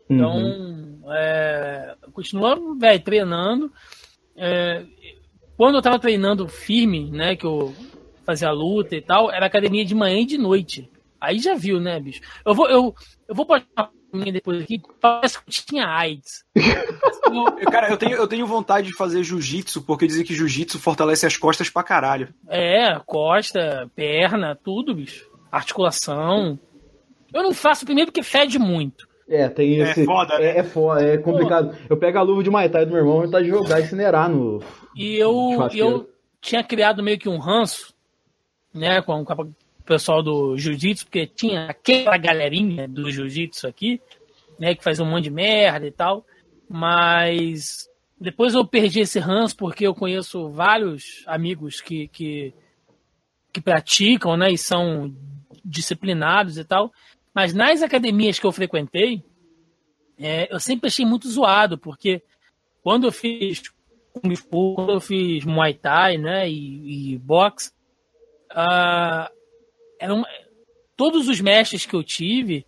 Então, 0.09 0.37
Uhum. 0.37 1.01
é, 1.13 1.97
continua, 2.13 2.57
velho, 2.79 3.03
treinando. 3.03 3.73
É, 4.37 4.85
quando 5.57 5.77
eu 5.77 5.83
tava 5.83 5.99
treinando 5.99 6.49
firme, 6.49 7.11
né, 7.11 7.35
que 7.37 7.45
eu 7.47 7.75
fazia 8.25 8.51
luta 8.51 8.95
e 8.97 9.01
tal, 9.03 9.31
era 9.31 9.47
academia 9.47 9.85
de 9.85 9.95
manhã 9.95 10.19
e 10.21 10.27
de 10.27 10.39
noite. 10.39 10.91
Aí 11.21 11.39
já 11.39 11.55
viu, 11.55 11.81
né, 11.81 11.99
bicho? 11.99 12.21
Eu 12.45 12.55
vou, 12.55 12.69
eu, 12.69 12.95
eu 13.29 13.35
vou 13.35 13.47
postar 13.47 13.67
uma 13.77 13.91
minha 14.13 14.33
depois 14.33 14.63
aqui, 14.63 14.81
parece 15.01 15.39
que 15.43 15.51
tinha 15.51 15.87
AIDS. 15.87 16.45
Cara, 17.71 17.91
eu 17.91 17.97
tenho, 17.97 18.17
eu 18.17 18.27
tenho 18.29 18.47
vontade 18.47 18.89
de 18.89 18.97
fazer 18.97 19.23
jiu-jitsu, 19.23 19.83
porque 19.83 20.07
dizem 20.07 20.25
que 20.25 20.35
jiu-jitsu 20.35 20.79
fortalece 20.79 21.27
as 21.27 21.37
costas 21.37 21.69
pra 21.69 21.83
caralho. 21.83 22.33
É, 22.49 22.99
costa, 23.05 23.91
perna, 23.95 24.55
tudo, 24.63 24.95
bicho. 24.95 25.29
Articulação. 25.51 26.59
Eu 27.33 27.43
não 27.43 27.53
faço 27.53 27.85
primeiro 27.85 28.11
porque 28.11 28.23
fede 28.23 28.59
muito. 28.59 29.07
É, 29.29 29.49
tem 29.49 29.81
É 29.81 29.91
esse. 29.91 30.05
foda, 30.05 30.39
né? 30.39 30.45
É, 30.47 30.59
é 30.59 30.63
foda, 30.63 31.03
é 31.03 31.19
complicado. 31.19 31.77
Eu 31.91 31.97
pego 31.97 32.19
a 32.19 32.23
luva 32.23 32.43
de 32.43 32.51
Muay 32.51 32.69
Thai 32.69 32.85
do 32.87 32.93
meu 32.93 33.01
irmão 33.01 33.23
e 33.23 33.27
vontade 33.27 33.45
de 33.45 33.51
jogar 33.51 33.81
e 33.81 33.83
incinerar 33.83 34.31
no. 34.31 34.63
E 34.95 35.17
eu, 35.17 35.69
eu 35.75 36.09
tinha 36.41 36.63
criado 36.63 37.03
meio 37.03 37.19
que 37.19 37.29
um 37.29 37.39
ranço, 37.39 37.93
né, 38.73 39.03
com, 39.03 39.25
com 39.25 39.33
o 39.33 39.55
pessoal 39.87 40.23
do 40.23 40.57
jiu-jitsu, 40.57 41.07
porque 41.07 41.27
tinha 41.27 41.67
aquela 41.67 42.17
galerinha 42.17 42.87
do 42.87 43.11
jiu-jitsu 43.11 43.67
aqui, 43.67 44.01
né, 44.59 44.75
que 44.75 44.85
faz 44.85 45.01
um 45.01 45.07
monte 45.07 45.25
de 45.25 45.31
merda 45.31 45.87
e 45.87 45.91
tal. 45.91 46.27
Mas 46.69 47.89
depois 48.21 48.55
eu 48.55 48.67
perdi 48.67 49.01
esse 49.01 49.19
ranço 49.19 49.57
porque 49.57 49.87
eu 49.87 49.95
conheço 49.95 50.51
vários 50.51 51.23
amigos 51.27 51.81
que, 51.81 52.09
que, 52.09 52.53
que 53.53 53.61
praticam, 53.61 54.37
né, 54.37 54.51
e 54.51 54.59
são 54.59 55.15
disciplinados 55.65 56.59
e 56.59 56.65
tal. 56.65 56.93
Mas 57.35 57.55
nas 57.55 57.83
academias 57.83 58.39
que 58.39 58.47
eu 58.47 58.53
frequentei, 58.53 59.23
é, 60.19 60.53
eu 60.53 60.59
sempre 60.59 60.89
achei 60.89 61.05
muito 61.05 61.29
zoado, 61.29 61.77
porque 61.79 62.23
quando 62.83 63.07
eu 63.07 63.13
fiz 63.13 63.63
Kung 64.13 64.35
Fu, 64.35 64.75
quando 64.75 64.93
eu 64.93 65.01
fiz 65.01 65.45
Muay 65.45 65.75
Thai, 65.75 66.17
né, 66.17 66.49
e, 66.49 67.13
e 67.13 67.19
boxe, 67.19 67.71
ah, 70.01 70.05
eram, 70.05 70.25
todos 70.97 71.29
os 71.29 71.41
mestres 71.41 71.87
que 71.87 71.95
eu 71.95 72.03
tive 72.03 72.65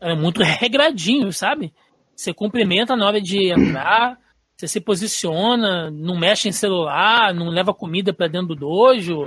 eram 0.00 0.16
muito 0.16 0.42
regradinhos, 0.44 1.36
sabe? 1.36 1.72
Você 2.14 2.32
cumprimenta 2.34 2.96
na 2.96 3.06
hora 3.06 3.20
de 3.20 3.50
entrar, 3.52 4.18
Você 4.56 4.68
se 4.68 4.80
posiciona, 4.80 5.90
não 5.90 6.18
mexe 6.18 6.48
em 6.48 6.52
celular, 6.52 7.32
não 7.34 7.48
leva 7.48 7.72
comida 7.72 8.12
pra 8.12 8.28
dentro 8.28 8.48
do 8.48 8.56
dojo, 8.56 9.24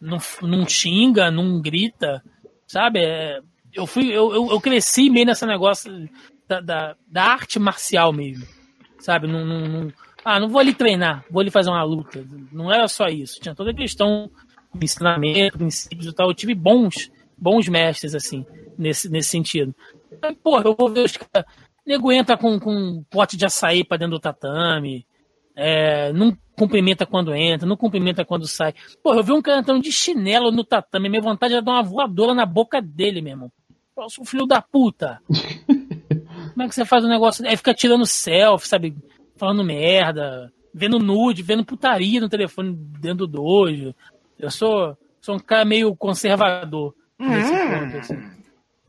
não, 0.00 0.18
não 0.42 0.68
xinga, 0.68 1.30
não 1.30 1.60
grita, 1.60 2.22
sabe? 2.66 3.00
É, 3.00 3.40
eu 3.72 3.86
fui, 3.86 4.08
eu, 4.10 4.34
eu, 4.34 4.50
eu 4.50 4.60
cresci 4.60 5.08
meio 5.10 5.26
nesse 5.26 5.46
negócio 5.46 6.08
da, 6.48 6.60
da, 6.60 6.96
da 7.06 7.22
arte 7.22 7.58
marcial 7.60 8.12
mesmo, 8.12 8.44
sabe? 8.98 9.26
Não, 9.28 9.44
não, 9.44 9.60
não- 9.68 9.92
ah, 10.24 10.40
não 10.40 10.48
vou 10.48 10.58
ali 10.58 10.72
treinar, 10.74 11.22
vou 11.30 11.40
ali 11.40 11.50
fazer 11.50 11.68
uma 11.70 11.84
luta. 11.84 12.24
Não 12.50 12.72
era 12.72 12.88
só 12.88 13.06
isso, 13.08 13.38
tinha 13.40 13.54
toda 13.54 13.70
a 13.72 13.74
questão 13.74 14.30
ensinamento, 14.80 15.58
princípios 15.58 16.06
e 16.06 16.12
tal. 16.12 16.28
Eu 16.28 16.34
tive 16.34 16.54
bons, 16.54 17.10
bons 17.36 17.68
mestres, 17.68 18.14
assim, 18.14 18.44
nesse, 18.78 19.08
nesse 19.08 19.30
sentido. 19.30 19.74
Aí, 20.22 20.34
porra, 20.34 20.64
eu 20.64 20.74
vou 20.76 20.88
ver 20.88 21.04
os 21.04 21.16
caras. 21.16 21.50
Nego 21.86 22.10
entra 22.10 22.36
com, 22.36 22.58
com 22.58 22.74
um 22.74 23.04
pote 23.10 23.36
de 23.36 23.44
açaí 23.44 23.84
pra 23.84 23.96
dentro 23.96 24.16
do 24.16 24.20
tatame. 24.20 25.06
É, 25.56 26.12
não 26.12 26.36
cumprimenta 26.56 27.04
quando 27.04 27.34
entra, 27.34 27.68
não 27.68 27.76
cumprimenta 27.76 28.24
quando 28.24 28.46
sai. 28.46 28.74
Porra, 29.02 29.18
eu 29.18 29.24
vi 29.24 29.32
um 29.32 29.42
cara 29.42 29.60
entrando 29.60 29.82
de 29.82 29.92
chinelo 29.92 30.50
no 30.50 30.64
tatame. 30.64 31.08
Minha 31.08 31.22
vontade 31.22 31.52
era 31.52 31.62
dar 31.62 31.72
uma 31.72 31.82
voadora 31.82 32.34
na 32.34 32.46
boca 32.46 32.80
dele, 32.80 33.20
meu 33.20 33.32
irmão. 33.32 33.52
Eu 33.96 34.10
sou 34.10 34.24
filho 34.24 34.46
da 34.46 34.60
puta. 34.60 35.20
Como 36.52 36.62
é 36.62 36.68
que 36.68 36.74
você 36.74 36.84
faz 36.84 37.04
um 37.04 37.08
negócio? 37.08 37.46
Aí 37.46 37.56
fica 37.56 37.74
tirando 37.74 38.06
selfie, 38.06 38.68
sabe? 38.68 38.96
Falando 39.36 39.64
merda, 39.64 40.52
vendo 40.72 40.98
nude, 40.98 41.42
vendo 41.42 41.64
putaria 41.64 42.20
no 42.20 42.28
telefone 42.28 42.74
dentro 42.74 43.26
do 43.26 43.38
dojo. 43.38 43.94
Eu 44.38 44.50
sou, 44.50 44.96
sou 45.20 45.36
um 45.36 45.38
cara 45.38 45.64
meio 45.64 45.94
conservador 45.96 46.94
nesse 47.18 47.50
ponto, 47.52 47.96
assim. 47.98 48.30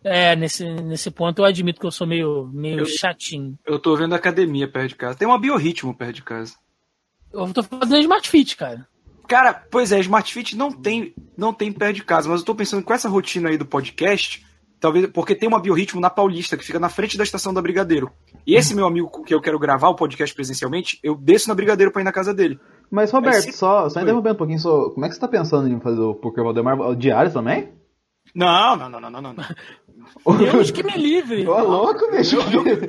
É, 0.03 0.35
nesse, 0.35 0.63
nesse 0.83 1.09
ponto 1.09 1.39
eu 1.41 1.45
admito 1.45 1.79
que 1.79 1.85
eu 1.85 1.91
sou 1.91 2.05
meio, 2.05 2.47
meio 2.53 2.79
Eu- 2.79 2.85
chatinho. 2.85 3.57
Eu 3.65 3.79
tô 3.79 3.95
vendo 3.95 4.13
academia 4.13 4.67
perto 4.67 4.89
de 4.89 4.95
casa. 4.95 5.17
Tem 5.17 5.27
uma 5.27 5.39
biorritmo 5.39 5.95
perto 5.95 6.13
de 6.15 6.23
casa. 6.23 6.53
Eu 7.33 7.51
tô 7.51 7.63
fazendo 7.63 7.99
Smart 8.01 8.29
Fit, 8.29 8.55
cara. 8.55 8.87
Cara, 9.27 9.53
pois 9.71 9.91
é, 9.91 9.99
Smart 9.99 10.31
Fit 10.31 10.55
não 10.55 10.71
tem, 10.71 11.13
não 11.35 11.51
tem 11.51 11.71
perto 11.71 11.95
de 11.95 12.03
casa, 12.03 12.29
mas 12.29 12.41
eu 12.41 12.45
tô 12.45 12.53
pensando 12.53 12.83
com 12.83 12.93
essa 12.93 13.09
rotina 13.09 13.49
aí 13.49 13.57
do 13.57 13.65
podcast, 13.65 14.45
talvez 14.79 15.07
porque 15.07 15.33
tem 15.33 15.49
uma 15.49 15.59
biorritmo 15.59 15.99
na 15.99 16.11
Paulista, 16.11 16.55
que 16.55 16.63
fica 16.63 16.79
na 16.79 16.89
frente 16.89 17.17
da 17.17 17.23
estação 17.23 17.51
da 17.51 17.59
Brigadeiro. 17.61 18.11
E 18.45 18.53
esse 18.55 18.75
meu 18.75 18.85
amigo 18.85 19.09
com 19.09 19.23
que 19.23 19.33
eu 19.33 19.41
quero 19.41 19.57
gravar 19.57 19.89
o 19.89 19.95
podcast 19.95 20.33
presencialmente, 20.35 20.99
eu 21.01 21.15
desço 21.15 21.49
na 21.49 21.55
Brigadeiro 21.55 21.91
pra 21.91 22.01
ir 22.03 22.05
na 22.05 22.11
casa 22.11 22.31
dele. 22.35 22.59
Mas, 22.91 23.11
Roberto, 23.11 23.35
Mas 23.35 23.43
se- 23.45 23.51
só, 23.53 23.89
só 23.89 23.99
interrompendo 24.01 24.35
um 24.35 24.37
pouquinho, 24.37 24.59
só, 24.59 24.89
como 24.89 25.05
é 25.05 25.09
que 25.09 25.15
você 25.15 25.21
tá 25.21 25.27
pensando 25.27 25.67
em 25.67 25.79
fazer 25.79 25.99
o 26.01 26.15
Poker 26.15 26.43
Valdemar 26.43 26.79
o 26.79 26.95
diário 26.95 27.31
também? 27.31 27.69
Não, 28.33 28.75
não, 28.75 28.89
não, 28.89 28.99
não, 28.99 29.09
não, 29.11 29.33
não. 29.33 29.43
Deus 30.37 30.71
que 30.71 30.83
me 30.83 30.95
livre. 30.97 31.47
Ô, 31.47 31.59
louco, 31.63 32.09
bicho. 32.11 32.37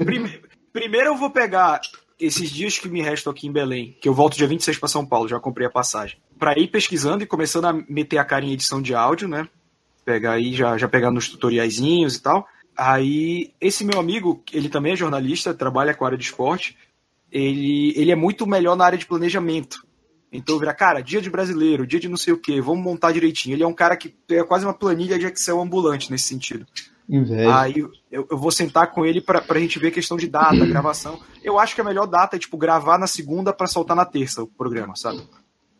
Prime- 0.05 0.41
Primeiro 0.73 1.09
eu 1.11 1.17
vou 1.17 1.31
pegar 1.31 1.81
esses 2.21 2.50
dias 2.50 2.79
que 2.79 2.88
me 2.88 3.00
restam 3.03 3.31
aqui 3.33 3.47
em 3.47 3.53
Belém, 3.53 3.97
que 4.00 4.09
eu 4.09 4.12
volto 4.15 4.37
dia 4.37 4.47
26 4.47 4.79
pra 4.79 4.88
São 4.88 5.05
Paulo, 5.07 5.29
já 5.29 5.38
comprei 5.41 5.67
a 5.67 5.71
passagem. 5.71 6.19
Pra 6.38 6.59
ir 6.59 6.69
pesquisando 6.69 7.23
e 7.23 7.26
começando 7.26 7.65
a 7.67 7.73
meter 7.88 8.19
a 8.19 8.25
cara 8.25 8.45
em 8.45 8.53
edição 8.53 8.81
de 8.83 8.95
áudio, 8.95 9.26
né? 9.29 9.49
Pegar 10.05 10.33
aí, 10.33 10.53
já, 10.53 10.76
já 10.76 10.87
pegar 10.88 11.11
nos 11.11 11.29
tutoriaizinhos 11.29 12.17
e 12.17 12.23
tal. 12.23 12.47
Aí, 12.76 13.53
esse 13.61 13.85
meu 13.85 13.99
amigo, 13.99 14.43
ele 14.53 14.69
também 14.69 14.93
é 14.93 14.97
jornalista, 14.97 15.55
trabalha 15.55 15.95
com 15.95 16.05
a 16.05 16.09
área 16.09 16.19
de 16.19 16.25
esporte, 16.25 16.76
ele, 17.33 17.93
ele 17.97 18.11
é 18.11 18.15
muito 18.17 18.47
melhor 18.47 18.76
na 18.76 18.85
área 18.85 18.99
de 18.99 19.07
planejamento. 19.07 19.86
Então 20.33 20.59
vira, 20.59 20.75
cara, 20.75 21.00
dia 21.00 21.21
de 21.21 21.30
brasileiro, 21.30 21.87
dia 21.87 22.00
de 22.00 22.09
não 22.09 22.16
sei 22.16 22.33
o 22.33 22.38
que, 22.38 22.61
vamos 22.61 22.83
montar 22.83 23.12
direitinho. 23.12 23.54
Ele 23.54 23.62
é 23.62 23.66
um 23.66 23.75
cara 23.75 23.97
que 23.97 24.14
é 24.30 24.42
quase 24.42 24.64
uma 24.64 24.75
planilha 24.75 25.18
de 25.18 25.26
Excel 25.26 25.61
ambulante 25.61 26.11
nesse 26.11 26.25
sentido. 26.25 26.66
Inveja. 27.09 27.61
Aí 27.61 27.78
eu, 28.11 28.26
eu 28.30 28.37
vou 28.37 28.50
sentar 28.50 28.90
com 28.90 29.06
ele 29.06 29.21
pra, 29.21 29.40
pra 29.40 29.61
gente 29.61 29.78
ver 29.78 29.92
questão 29.92 30.16
de 30.16 30.26
data, 30.26 30.56
gravação. 30.66 31.21
Eu 31.42 31.59
acho 31.59 31.75
que 31.75 31.80
a 31.80 31.85
melhor 31.85 32.06
data 32.06 32.37
é, 32.37 32.38
tipo, 32.38 32.56
gravar 32.56 32.99
na 32.99 33.06
segunda 33.06 33.52
pra 33.52 33.66
soltar 33.66 33.97
na 33.97 34.04
terça 34.04 34.42
o 34.42 34.49
programa, 34.49 34.97
sabe? 34.97 35.23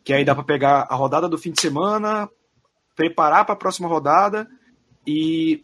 Que 0.03 0.13
aí 0.13 0.23
dá 0.23 0.33
pra 0.33 0.43
pegar 0.43 0.87
a 0.89 0.95
rodada 0.95 1.27
do 1.27 1.37
fim 1.37 1.51
de 1.51 1.59
semana, 1.59 2.29
preparar 2.95 3.45
pra 3.45 3.55
próxima 3.55 3.89
rodada 3.89 4.47
e, 5.05 5.61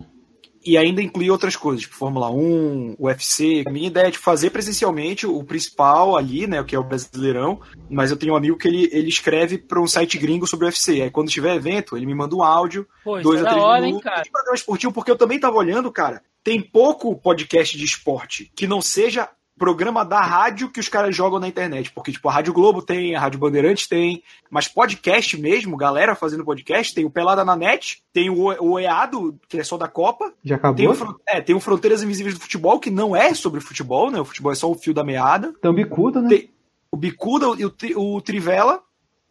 e 0.66 0.78
ainda 0.78 1.02
incluir 1.02 1.32
outras 1.32 1.56
coisas, 1.56 1.82
tipo 1.82 1.96
Fórmula 1.96 2.30
1, 2.30 2.96
UFC. 3.00 3.64
A 3.66 3.70
minha 3.70 3.88
ideia 3.88 4.08
é 4.08 4.12
de 4.12 4.18
fazer 4.18 4.50
presencialmente 4.50 5.26
o 5.26 5.44
principal 5.44 6.16
ali, 6.16 6.48
né, 6.48 6.62
o 6.62 6.66
que 6.66 6.76
é 6.76 6.80
o 6.80 6.84
Brasileirão, 6.84 7.60
mas 7.90 8.12
eu 8.12 8.18
tenho 8.18 8.34
um 8.34 8.38
amigo 8.38 8.58
que 8.58 8.68
ele, 8.68 8.90
ele 8.92 9.10
escreve 9.10 9.58
pra 9.58 9.82
um 9.82 9.88
site 9.88 10.18
gringo 10.18 10.48
sobre 10.48 10.66
o 10.66 10.68
UFC. 10.68 11.02
Aí 11.02 11.12
quando 11.12 11.30
tiver 11.30 11.56
evento, 11.56 11.98
ele 11.98 12.06
me 12.06 12.16
manda 12.16 12.36
um 12.36 12.44
áudio 12.44 12.88
Pô, 13.04 13.20
dois 13.20 13.42
é 13.42 13.46
a 13.46 13.50
três 13.50 13.64
hora, 13.64 13.80
hein, 13.80 13.86
minutos 13.88 14.04
cara. 14.04 14.22
de 14.22 14.32
programa 14.32 14.56
esportivo, 14.56 14.94
porque 14.94 15.12
eu 15.12 15.18
também 15.18 15.40
tava 15.40 15.58
olhando, 15.58 15.92
cara, 15.92 16.22
tem 16.44 16.62
pouco 16.62 17.16
podcast 17.16 17.78
de 17.78 17.86
esporte 17.86 18.52
que 18.56 18.68
não 18.68 18.82
seja 18.82 19.30
programa 19.58 20.04
da 20.04 20.22
rádio 20.22 20.70
que 20.70 20.80
os 20.80 20.90
caras 20.90 21.16
jogam 21.16 21.40
na 21.40 21.48
internet, 21.48 21.92
porque 21.92 22.12
tipo, 22.12 22.28
a 22.28 22.32
Rádio 22.32 22.54
Globo 22.54 22.82
tem, 22.82 23.16
a 23.16 23.20
Rádio 23.20 23.40
Bandeirantes 23.40 23.88
tem, 23.88 24.24
mas 24.50 24.68
podcast 24.68 25.40
mesmo, 25.40 25.78
galera 25.78 26.16
fazendo 26.16 26.44
podcast, 26.44 26.94
tem 26.94 27.06
o 27.06 27.10
Pelada 27.10 27.46
na 27.46 27.56
Net, 27.56 28.02
tem 28.12 28.30
o, 28.30 28.46
o 28.62 28.80
EADO, 28.80 29.40
que 29.48 29.60
é 29.60 29.64
só 29.64 29.78
da 29.78 29.88
Copa, 29.88 30.34
Já 30.44 30.58
tem 30.74 30.88
o, 30.88 30.92
acabou? 30.92 31.20
É, 31.28 31.42
tem 31.42 31.56
o 31.56 31.60
Fronteiras 31.60 32.04
Invisíveis 32.04 32.36
do 32.36 32.42
Futebol, 32.42 32.80
que 32.80 32.90
não 32.90 33.16
é 33.16 33.34
sobre 33.34 33.62
futebol, 33.62 34.10
né, 34.10 34.20
o 34.20 34.26
futebol 34.26 34.52
é 34.52 34.56
só 34.56 34.70
o 34.70 34.76
fio 34.76 34.94
da 34.94 35.04
meada, 35.04 35.54
Tem 35.62 35.70
um 35.70 35.76
bicuda, 35.76 36.22
né? 36.22 36.30
tem 36.30 36.54
o 36.94 36.96
Bicuda 36.96 37.48
e 37.58 37.66
o, 37.66 38.16
o 38.16 38.22
Trivela, 38.22 38.80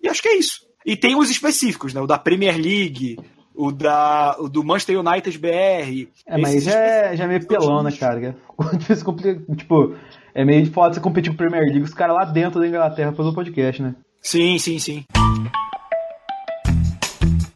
e 0.02 0.08
acho 0.08 0.20
que 0.20 0.28
é 0.28 0.36
isso. 0.36 0.66
E 0.84 0.96
tem 0.96 1.14
os 1.14 1.30
específicos, 1.30 1.94
né? 1.94 2.00
O 2.00 2.08
da 2.08 2.18
Premier 2.18 2.56
League, 2.56 3.16
o, 3.54 3.70
da, 3.70 4.36
o 4.40 4.48
do 4.48 4.64
Manchester 4.64 4.98
United 4.98 5.38
BR. 5.38 6.08
É, 6.26 6.38
mas 6.38 6.64
já 6.64 6.72
é, 6.72 7.16
já 7.16 7.22
é 7.22 7.26
meio 7.28 7.46
pelão, 7.46 7.84
né, 7.84 7.92
cara? 7.92 8.36
É 8.88 9.54
Tipo, 9.54 9.94
é 10.34 10.44
meio 10.44 10.70
foda 10.72 10.94
você 10.94 11.00
competir 11.00 11.30
com 11.30 11.34
o 11.34 11.38
Premier 11.38 11.64
League, 11.64 11.82
os 11.82 11.94
caras 11.94 12.16
lá 12.16 12.24
dentro 12.24 12.60
da 12.60 12.66
Inglaterra 12.66 13.12
fazendo 13.12 13.34
podcast, 13.34 13.82
né? 13.82 13.94
Sim, 14.20 14.58
sim, 14.58 14.78
sim. 14.78 15.04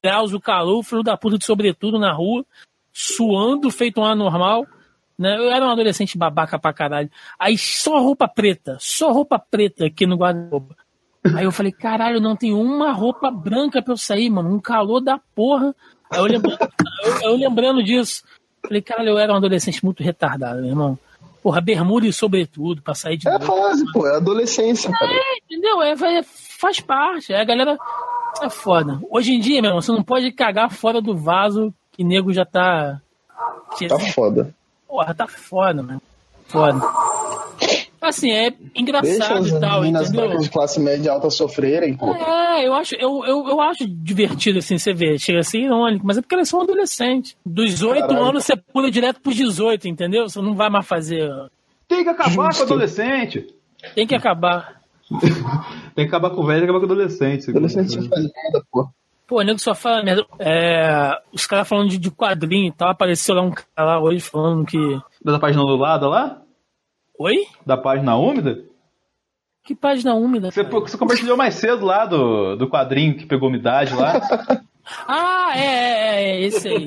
Deus, 0.03 0.33
o 0.33 0.41
calor, 0.41 0.83
filho 0.83 1.03
da 1.03 1.17
puta 1.17 1.39
de 1.39 1.45
sobretudo 1.45 1.99
na 1.99 2.13
rua, 2.13 2.45
suando, 2.93 3.71
feito 3.71 4.01
um 4.01 4.05
anormal. 4.05 4.67
Né? 5.19 5.37
Eu 5.37 5.51
era 5.51 5.65
um 5.65 5.71
adolescente 5.71 6.19
babaca 6.19 6.59
pra 6.59 6.73
caralho. 6.73 7.11
Aí 7.39 7.57
só 7.57 7.99
roupa 8.01 8.29
preta, 8.29 8.77
só 8.79 9.11
roupa 9.11 9.39
preta 9.39 9.87
aqui 9.87 10.07
no 10.07 10.17
guarda-roupa. 10.17 10.77
Aí 11.35 11.45
eu 11.45 11.51
falei, 11.51 11.73
caralho, 11.73 12.21
não 12.21 12.37
tem 12.37 12.53
uma 12.53 12.93
roupa 12.93 13.31
branca 13.31 13.83
pra 13.83 13.95
eu 13.95 13.97
sair, 13.97 14.31
mano. 14.31 14.55
Um 14.55 14.61
calor 14.61 15.01
da 15.01 15.19
porra. 15.35 15.75
Aí 16.11 16.21
eu 16.21 16.27
lembrando, 16.27 16.59
eu, 17.03 17.31
eu 17.31 17.37
lembrando 17.37 17.83
disso. 17.83 18.23
Falei, 18.63 18.83
caralho, 18.83 19.11
eu 19.11 19.19
era 19.19 19.33
um 19.33 19.37
adolescente 19.37 19.85
muito 19.85 20.03
retardado, 20.03 20.61
meu 20.61 20.71
irmão. 20.71 20.99
Porra, 21.47 21.61
bermuda 21.61 22.09
e 22.09 22.13
sobretudo, 22.13 22.83
pra 22.83 22.93
sair 22.93 23.17
de 23.17 23.29
É 23.29 23.39
fase, 23.39 23.85
pô, 23.93 24.05
é 24.05 24.17
adolescência, 24.17 24.91
cara. 24.91 25.13
Entendeu? 25.45 25.81
É, 25.81 25.95
vai- 25.95 26.25
faz 26.25 26.81
parte. 26.81 27.33
É, 27.33 27.41
a 27.41 27.45
galera 27.45 27.79
é 28.43 28.51
foda. 28.51 28.99
Hoje 29.09 29.33
em 29.33 29.39
dia, 29.39 29.63
meu 29.63 29.69
irmão, 29.69 29.81
você 29.81 29.93
não 29.93 30.03
pode 30.03 30.33
cagar 30.33 30.73
fora 30.73 31.01
do 31.01 31.17
vaso 31.17 31.73
que 31.93 32.03
nego 32.03 32.33
já 32.33 32.45
tá. 32.45 33.01
Tá 33.89 33.97
foda. 34.13 34.53
Porra, 34.89 35.15
tá 35.15 35.29
foda, 35.29 35.85
mano. 35.85 36.03
Foda. 36.49 36.81
Assim, 38.01 38.31
é 38.31 38.51
Deixa 38.51 38.71
engraçado 38.77 39.39
as 39.39 39.49
e 39.49 39.61
tal, 39.61 39.81
meninas 39.81 40.13
entendeu? 40.13 40.39
de 40.39 40.49
classe 40.51 40.79
média 40.79 41.13
alta 41.13 41.29
sofrerem, 41.31 41.97
pô. 41.97 42.15
É, 42.15 42.67
eu 42.67 42.75
acho, 42.75 42.95
eu, 42.95 43.25
eu, 43.25 43.49
eu 43.49 43.61
acho 43.61 43.87
divertido 43.89 44.59
assim, 44.59 44.79
você 44.79 44.93
ver. 44.93 45.19
Chega 45.19 45.41
assim, 45.41 45.65
irônico, 45.65 46.07
mas 46.07 46.19
é 46.19 46.21
porque 46.21 46.35
elas 46.35 46.49
são 46.49 46.61
adolescentes. 46.61 47.37
Dos 47.45 47.83
8 47.83 48.07
Caralho. 48.07 48.25
anos 48.25 48.45
você 48.45 48.57
pula 48.57 48.91
direto 48.91 49.21
pros 49.21 49.35
18, 49.35 49.89
entendeu? 49.89 50.29
Você 50.29 50.41
não 50.41 50.55
vai 50.55 50.71
mais 50.71 50.87
fazer. 50.87 51.29
Tem 51.89 52.05
que 52.05 52.11
acabar 52.11 52.53
Justo. 52.53 52.65
com 52.67 52.71
o 52.71 52.75
adolescente. 52.75 53.47
Tem 53.95 54.07
que 54.07 54.15
acabar. 54.15 54.81
Tem 55.95 56.05
que 56.05 56.15
acabar 56.15 56.31
com 56.31 56.43
o 56.43 56.47
velho 56.47 56.61
e 56.61 56.65
acabar 56.65 56.81
com 56.81 56.87
o 56.87 56.93
adolescente. 56.93 57.51
Adolescente 57.51 57.97
não 57.97 58.09
faz 58.09 58.23
nada, 58.23 58.65
pô. 58.71 58.89
Pô, 59.27 59.41
o 59.41 59.43
nego 59.43 59.59
só 59.59 59.75
fala 59.75 60.05
merda. 60.05 60.25
É, 60.39 61.11
os 61.33 61.47
caras 61.47 61.67
falando 61.67 61.91
de, 61.91 61.99
de 61.99 62.11
quadrinho 62.11 62.69
e 62.69 62.73
tal, 62.73 62.91
apareceu 62.91 63.35
lá 63.35 63.43
um 63.43 63.51
cara 63.51 63.95
lá 63.95 64.01
hoje 64.01 64.21
falando 64.21 64.65
que. 64.65 64.79
Da 65.25 65.39
página 65.39 65.65
do 65.65 65.77
lado 65.77 66.09
lá? 66.09 66.43
Oi? 67.19 67.47
Da 67.65 67.77
página 67.77 68.17
úmida? 68.17 68.65
Que 69.65 69.75
página 69.75 70.15
úmida? 70.15 70.51
Você, 70.51 70.63
cara? 70.65 70.81
você 70.81 70.97
compartilhou 70.99 71.37
mais 71.37 71.55
cedo 71.55 71.85
lá 71.85 72.07
do, 72.07 72.57
do 72.57 72.69
quadrinho 72.69 73.17
que 73.17 73.27
pegou 73.27 73.49
umidade 73.49 73.95
lá. 73.95 74.21
Ah, 75.05 75.51
é, 75.57 75.65
é, 75.65 76.23
é, 76.31 76.41
esse 76.43 76.69
aí. 76.69 76.87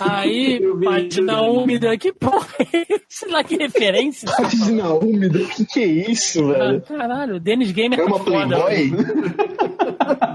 Aí, 0.00 0.60
página 0.82 1.42
úmida, 1.42 1.96
que 1.96 2.12
porra 2.12 2.48
é 2.58 2.78
esse? 2.92 3.04
Sei 3.08 3.30
lá 3.30 3.44
que 3.44 3.56
referência. 3.56 4.28
Página 4.36 4.92
úmida, 4.92 5.38
o 5.38 5.46
que, 5.48 5.64
que 5.64 5.78
é 5.80 5.86
isso, 5.86 6.50
Ah, 6.50 6.58
velho? 6.58 6.80
caralho, 6.82 7.38
Dennis 7.38 7.70
Gamer 7.70 8.00
É 8.00 8.02
tá 8.02 8.08
uma 8.08 8.18
foda. 8.18 8.60
Playboy? 8.64 8.90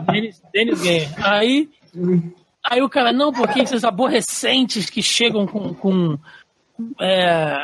Dennis, 0.09 0.41
Dennis 0.53 0.81
Gamer. 0.81 1.09
Aí, 1.29 1.69
aí 2.63 2.81
o 2.81 2.87
cara, 2.87 3.11
não, 3.11 3.33
porque 3.33 3.59
esses 3.59 3.83
aborrecentes 3.83 4.89
que 4.89 5.03
chegam 5.03 5.45
com. 5.45 5.73
com 5.73 6.17
é, 6.97 7.57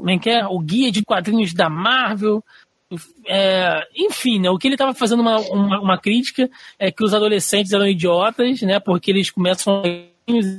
como 0.00 0.10
é 0.10 0.18
que 0.18 0.30
é? 0.30 0.46
O 0.46 0.58
guia 0.58 0.90
de 0.90 1.04
quadrinhos 1.04 1.52
da 1.52 1.68
Marvel. 1.68 2.42
É, 3.26 3.86
enfim, 3.94 4.40
né, 4.40 4.50
o 4.50 4.58
que 4.58 4.66
ele 4.66 4.74
estava 4.74 4.92
fazendo 4.92 5.20
uma, 5.20 5.38
uma, 5.38 5.80
uma 5.80 5.98
crítica 5.98 6.50
é 6.76 6.90
que 6.90 7.04
os 7.04 7.14
adolescentes 7.14 7.72
eram 7.72 7.86
idiotas, 7.86 8.60
né? 8.62 8.80
Porque 8.80 9.10
eles 9.12 9.30
começam 9.30 9.80
a- 9.80 10.10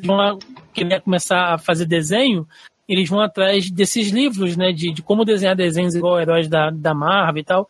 vão 0.05 0.39
querer 0.73 1.01
começar 1.01 1.53
a 1.53 1.57
fazer 1.57 1.85
desenho 1.85 2.47
eles 2.87 3.07
vão 3.09 3.21
atrás 3.21 3.69
desses 3.71 4.09
livros, 4.09 4.57
né? 4.57 4.71
De, 4.73 4.91
de 4.93 5.01
como 5.01 5.23
desenhar 5.23 5.55
desenhos 5.55 5.95
igual 5.95 6.19
heróis 6.19 6.47
da, 6.49 6.69
da 6.69 6.93
Marvel 6.93 7.41
e 7.41 7.45
tal. 7.45 7.69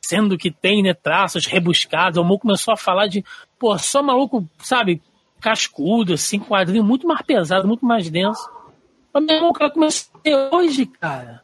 Sendo 0.00 0.36
que 0.36 0.50
tem, 0.50 0.82
né, 0.82 0.92
traços 0.92 1.46
rebuscados. 1.46 2.18
O 2.18 2.24
Mo 2.24 2.38
começou 2.38 2.74
a 2.74 2.76
falar 2.76 3.06
de, 3.06 3.24
pô, 3.58 3.76
só 3.78 4.02
maluco, 4.02 4.48
sabe, 4.58 5.00
cascudo, 5.40 6.14
assim, 6.14 6.38
quadrinho 6.38 6.82
muito 6.84 7.06
mais 7.06 7.22
pesado, 7.22 7.66
muito 7.66 7.84
mais 7.86 8.10
denso. 8.10 8.48
Mas 9.20 9.24
meu 9.26 9.34
irmão, 9.36 9.50
o 9.50 9.54
cara 9.54 9.70
começou 9.70 10.10
hoje, 10.52 10.86
cara. 10.86 11.42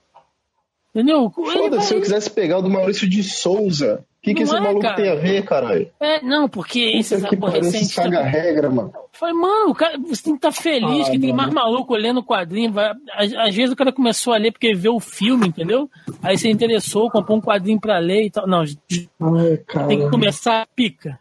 Entendeu? 0.94 1.32
Ele 1.38 1.50
Foda-se, 1.52 1.70
vai- 1.70 1.80
se 1.80 1.94
eu 1.94 2.00
quisesse 2.00 2.30
pegar 2.30 2.58
o 2.58 2.62
do 2.62 2.68
Maurício 2.68 3.08
de 3.08 3.22
Souza. 3.22 4.04
O 4.18 4.22
que, 4.24 4.34
que 4.34 4.42
esse 4.44 4.54
é, 4.54 4.60
maluco 4.60 4.82
cara. 4.82 4.94
tem 4.94 5.08
a 5.10 5.14
ver, 5.16 5.42
caralho? 5.44 5.90
É, 5.98 6.22
não, 6.22 6.48
porque 6.48 6.78
esses 6.78 7.16
que 7.24 7.34
pariu, 7.36 7.38
aborrecentes. 7.56 7.74
esses 7.80 7.94
caga-regra, 7.94 8.70
mano. 8.70 8.92
Falei, 9.10 9.34
mano, 9.34 9.70
o 9.70 9.74
cara, 9.74 9.98
você 9.98 10.22
tem 10.22 10.34
que 10.34 10.46
estar 10.46 10.52
feliz 10.52 11.08
Ah, 11.08 11.10
que 11.10 11.18
tem 11.18 11.30
mano. 11.32 11.36
mais 11.42 11.52
maluco 11.54 11.92
olhando 11.92 12.20
o 12.20 12.24
quadrinho. 12.24 12.70
Vai, 12.72 12.92
às, 13.14 13.32
às 13.34 13.54
vezes 13.54 13.72
o 13.72 13.76
cara 13.76 13.90
começou 13.92 14.32
a 14.32 14.36
ler 14.36 14.52
porque 14.52 14.74
viu 14.74 14.94
o 14.94 15.00
filme, 15.00 15.48
entendeu? 15.48 15.90
Aí 16.22 16.38
você 16.38 16.48
interessou, 16.48 17.10
comprou 17.10 17.38
um 17.38 17.40
quadrinho 17.40 17.80
pra 17.80 17.98
ler 17.98 18.26
e 18.26 18.30
tal. 18.30 18.46
Não, 18.46 18.60
Ai, 18.60 19.86
tem 19.88 19.98
que 19.98 20.10
começar 20.10 20.62
a 20.62 20.66
pica. 20.66 21.18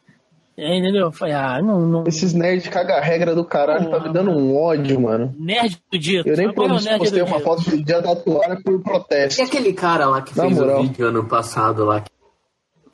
É, 0.64 0.78
entendeu? 0.78 1.08
Eu 1.08 1.12
Falei, 1.12 1.34
ah, 1.34 1.60
não, 1.62 1.80
não. 1.82 2.04
Esses 2.06 2.34
nerds 2.34 2.68
caga-regra 2.68 3.34
do 3.34 3.44
caralho 3.44 3.90
tá 3.90 4.00
me 4.00 4.14
dando 4.14 4.30
um 4.32 4.56
ódio, 4.56 5.02
mano. 5.02 5.34
Nerd 5.40 5.78
do 5.92 5.98
dia. 5.98 6.22
Eu 6.24 6.38
nem 6.38 6.48
Agora 6.50 6.76
é 6.76 6.98
postei 7.00 7.22
uma 7.24 7.36
dia. 7.38 7.46
foto 7.46 7.70
do 7.70 7.84
dia 7.84 8.02
da 8.02 8.16
toalha 8.16 8.62
por 8.64 8.76
E 8.76 8.80
protesto. 8.84 9.42
aquele 9.42 9.74
cara 9.74 10.06
lá 10.06 10.22
que 10.22 10.38
Na 10.38 10.44
fez 10.46 10.58
moral. 10.58 10.80
o 10.80 10.84
vídeo 10.84 11.08
ano 11.08 11.24
passado 11.26 11.84
lá, 11.84 12.04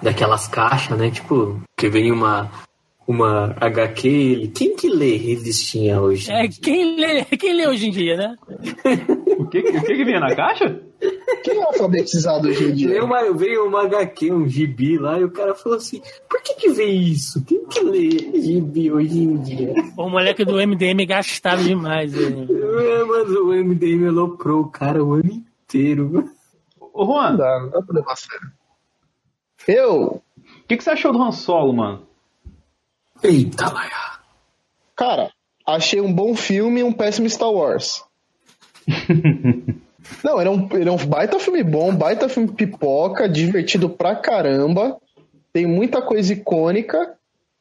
daquelas 0.02 0.48
caixas, 0.48 0.98
né? 0.98 1.12
Tipo, 1.12 1.62
que 1.78 1.90
vem 1.90 2.10
uma, 2.12 2.50
uma 3.08 3.56
HQ, 3.60 4.08
ele... 4.08 4.48
quem 4.50 4.76
que 4.76 4.90
lê 4.90 5.16
revistinha 5.16 6.02
hoje? 6.02 6.32
É, 6.32 6.48
quem 6.48 7.00
lê, 7.00 7.24
quem 7.40 7.54
lê 7.56 7.68
hoje 7.68 7.88
em 7.88 7.92
dia, 7.92 8.18
né? 8.18 8.36
O 9.40 9.46
que, 9.48 9.60
o 9.60 9.82
que 9.82 9.96
que 9.96 10.06
vinha 10.06 10.20
na 10.20 10.36
caixa? 10.36 10.82
Quem 11.44 11.58
é 11.58 11.64
alfabetizado 11.64 12.50
hoje 12.50 12.66
em 12.66 12.74
dia? 12.74 12.90
Veio 12.90 13.06
uma, 13.06 13.34
veio 13.34 13.66
uma 13.68 13.84
HQ, 13.84 14.32
um 14.34 14.50
gibi 14.50 14.98
lá, 14.98 15.20
e 15.20 15.24
o 15.24 15.32
cara 15.32 15.56
falou 15.56 15.78
assim: 15.78 16.02
por 16.30 16.42
que 16.42 16.56
que 16.56 16.70
vê 16.70 16.86
isso? 16.86 17.44
Quem 17.46 17.66
que 17.68 17.80
lê 17.82 18.10
gibi 18.42 18.92
hoje 18.92 19.20
em 19.20 19.38
dia? 19.38 19.74
O 19.96 20.10
moleque 20.10 20.44
do 20.44 20.56
MDM 20.56 21.06
gastava 21.08 21.64
demais. 21.64 22.14
né? 22.14 22.48
É, 22.50 23.04
mas 23.04 23.30
o 23.30 23.54
MDM 23.54 24.08
aloprou 24.08 24.62
o 24.62 24.70
cara 24.70 25.04
o 25.04 25.14
ano 25.14 25.32
inteiro. 25.32 26.30
Ô, 26.80 27.06
Juan, 27.06 27.30
Não 27.30 27.36
o 27.36 27.38
dá, 27.38 27.60
não 27.62 27.70
dá 27.70 27.82
pra 27.82 27.96
levar 27.96 28.14
a 28.14 28.16
sério. 28.16 28.52
Eu, 29.68 30.22
que, 30.68 30.76
que 30.76 30.84
você 30.84 30.90
achou 30.92 31.14
do 31.14 31.22
Han 31.22 31.32
Solo, 31.32 31.74
mano? 31.74 32.08
Eita, 33.24 33.72
Laia. 33.72 34.20
cara, 34.96 35.32
achei 35.66 36.00
um 36.00 36.14
bom 36.14 36.36
filme 36.36 36.82
e 36.82 36.84
um 36.84 36.94
péssimo 36.94 37.30
Star 37.30 37.52
Wars. 37.52 38.04
Não, 40.24 40.40
ele 40.40 40.48
é, 40.48 40.52
um, 40.52 40.70
ele 40.72 40.90
é 40.90 40.92
um 40.92 41.06
baita 41.06 41.40
filme 41.40 41.64
bom, 41.64 41.94
baita 41.94 42.30
filme 42.30 42.52
pipoca, 42.52 43.28
divertido 43.28 43.90
pra 43.90 44.16
caramba. 44.16 44.98
Tem 45.52 45.66
muita 45.66 46.02
coisa 46.02 46.32
icônica, 46.32 47.16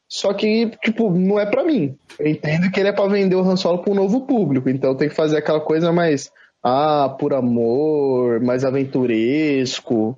só 0.09 0.33
que, 0.33 0.71
tipo, 0.85 1.11
não 1.11 1.41
é 1.41 1.47
pra 1.47 1.65
mim. 1.65 1.97
Eu 2.19 2.29
entendo 2.29 2.71
que 2.71 2.79
ele 2.79 2.91
é 2.91 2.93
pra 2.93 3.09
vender 3.09 3.35
o 3.35 3.41
Han 3.41 3.57
Solo 3.57 3.79
pra 3.79 3.91
um 3.93 3.97
novo 3.97 4.27
público, 4.27 4.69
então 4.69 4.95
tem 4.95 5.09
que 5.09 5.15
fazer 5.15 5.39
aquela 5.39 5.61
coisa 5.61 5.93
mais, 5.93 6.31
ah, 6.63 7.15
por 7.19 7.35
amor, 7.35 8.41
mais 8.41 8.65
aventuresco, 8.65 10.17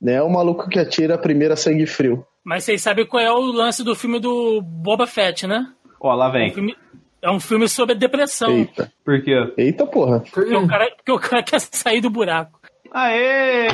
né? 0.00 0.20
O 0.22 0.30
maluco 0.30 0.68
que 0.68 0.78
atira 0.78 1.14
a 1.14 1.18
primeira 1.18 1.54
sangue 1.54 1.86
frio. 1.86 2.26
Mas 2.48 2.64
vocês 2.64 2.80
sabem 2.80 3.04
qual 3.04 3.22
é 3.22 3.30
o 3.30 3.40
lance 3.52 3.84
do 3.84 3.94
filme 3.94 4.18
do 4.18 4.62
Boba 4.62 5.06
Fett, 5.06 5.46
né? 5.46 5.66
Ó, 6.00 6.14
lá 6.14 6.26
É 6.26 6.28
um 6.28 6.32
vem. 6.32 6.50
filme, 6.50 6.74
é 7.20 7.30
um 7.30 7.38
filme 7.38 7.68
sobre 7.68 7.94
depressão. 7.94 8.50
Eita, 8.50 8.90
Por 9.04 9.22
quê? 9.22 9.52
eita 9.58 9.84
porra. 9.84 10.20
Porque 10.32 10.56
o, 10.56 10.66
cara, 10.66 10.90
porque 10.96 11.12
o 11.12 11.18
cara 11.18 11.42
quer 11.44 11.60
sair 11.60 12.00
do 12.00 12.08
buraco. 12.08 12.58
Aê! 12.90 13.68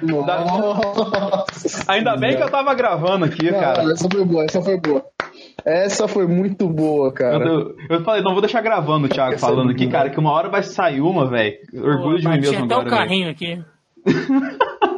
Nossa. 0.00 1.84
Ainda 1.88 2.16
bem 2.16 2.36
que 2.36 2.42
eu 2.44 2.48
tava 2.50 2.72
gravando 2.72 3.24
aqui, 3.24 3.50
Não, 3.50 3.58
cara. 3.58 3.82
essa 3.92 4.08
foi 4.08 4.24
boa, 4.24 4.44
essa 4.44 4.62
foi 4.62 4.80
boa. 4.80 5.04
Essa 5.64 6.06
foi 6.06 6.26
muito 6.28 6.68
boa, 6.68 7.12
cara. 7.12 7.44
Eu, 7.44 7.74
eu 7.90 8.04
falei, 8.04 8.22
não 8.22 8.30
vou 8.32 8.40
deixar 8.42 8.60
gravando 8.60 9.06
o 9.06 9.08
Thiago 9.08 9.34
Essa 9.34 9.46
é 9.46 9.48
falando 9.48 9.64
muito 9.64 9.76
aqui, 9.76 9.86
boa. 9.86 9.92
cara, 9.98 10.10
que 10.10 10.20
uma 10.20 10.30
hora 10.30 10.48
vai 10.48 10.62
sair 10.62 11.00
uma, 11.00 11.28
velho. 11.28 11.56
Orgulho 11.74 12.18
de 12.20 12.28
mim 12.28 12.38
mesmo 12.40 12.64
até 12.64 12.74
agora, 12.74 12.80
o 12.80 12.84
velho. 12.84 12.96
carrinho 12.96 13.28
aqui. 13.30 13.60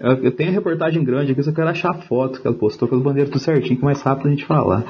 Eu, 0.00 0.24
eu 0.24 0.32
tenho 0.32 0.48
a 0.48 0.52
reportagem 0.52 1.04
grande 1.04 1.32
aqui, 1.32 1.42
só 1.42 1.52
quero 1.52 1.68
achar 1.68 1.90
a 1.90 1.94
foto 2.02 2.40
que 2.40 2.46
ela 2.46 2.56
postou 2.56 2.88
com 2.88 2.96
as 2.96 3.02
bandeiras 3.02 3.30
tudo 3.30 3.42
certinho, 3.42 3.76
que 3.76 3.82
é 3.82 3.84
mais 3.84 4.00
rápido 4.00 4.28
a 4.28 4.30
gente 4.30 4.46
falar. 4.46 4.82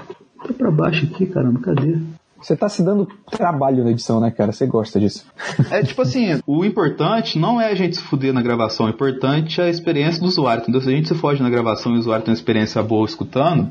Tá 0.46 0.54
pra 0.56 0.70
baixo 0.70 1.04
aqui, 1.04 1.26
caramba, 1.26 1.60
cadê? 1.60 1.98
Você 2.40 2.56
tá 2.56 2.68
se 2.68 2.82
dando 2.82 3.06
trabalho 3.30 3.84
na 3.84 3.90
edição, 3.90 4.20
né, 4.20 4.30
cara? 4.30 4.52
Você 4.52 4.66
gosta 4.66 4.98
disso. 4.98 5.26
É 5.70 5.82
tipo 5.82 6.00
assim, 6.00 6.40
o 6.46 6.64
importante 6.64 7.38
não 7.38 7.60
é 7.60 7.70
a 7.70 7.74
gente 7.74 7.96
se 7.96 8.02
fuder 8.02 8.32
na 8.32 8.40
gravação, 8.40 8.86
o 8.86 8.88
importante 8.88 9.60
é 9.60 9.64
a 9.64 9.68
experiência 9.68 10.22
do 10.22 10.28
usuário, 10.28 10.62
entendeu? 10.62 10.80
Se 10.80 10.88
a 10.88 10.92
gente 10.92 11.08
se 11.08 11.14
foge 11.14 11.42
na 11.42 11.50
gravação 11.50 11.92
e 11.92 11.96
o 11.96 11.98
usuário 11.98 12.24
tem 12.24 12.32
uma 12.32 12.38
experiência 12.38 12.82
boa 12.82 13.04
escutando, 13.04 13.70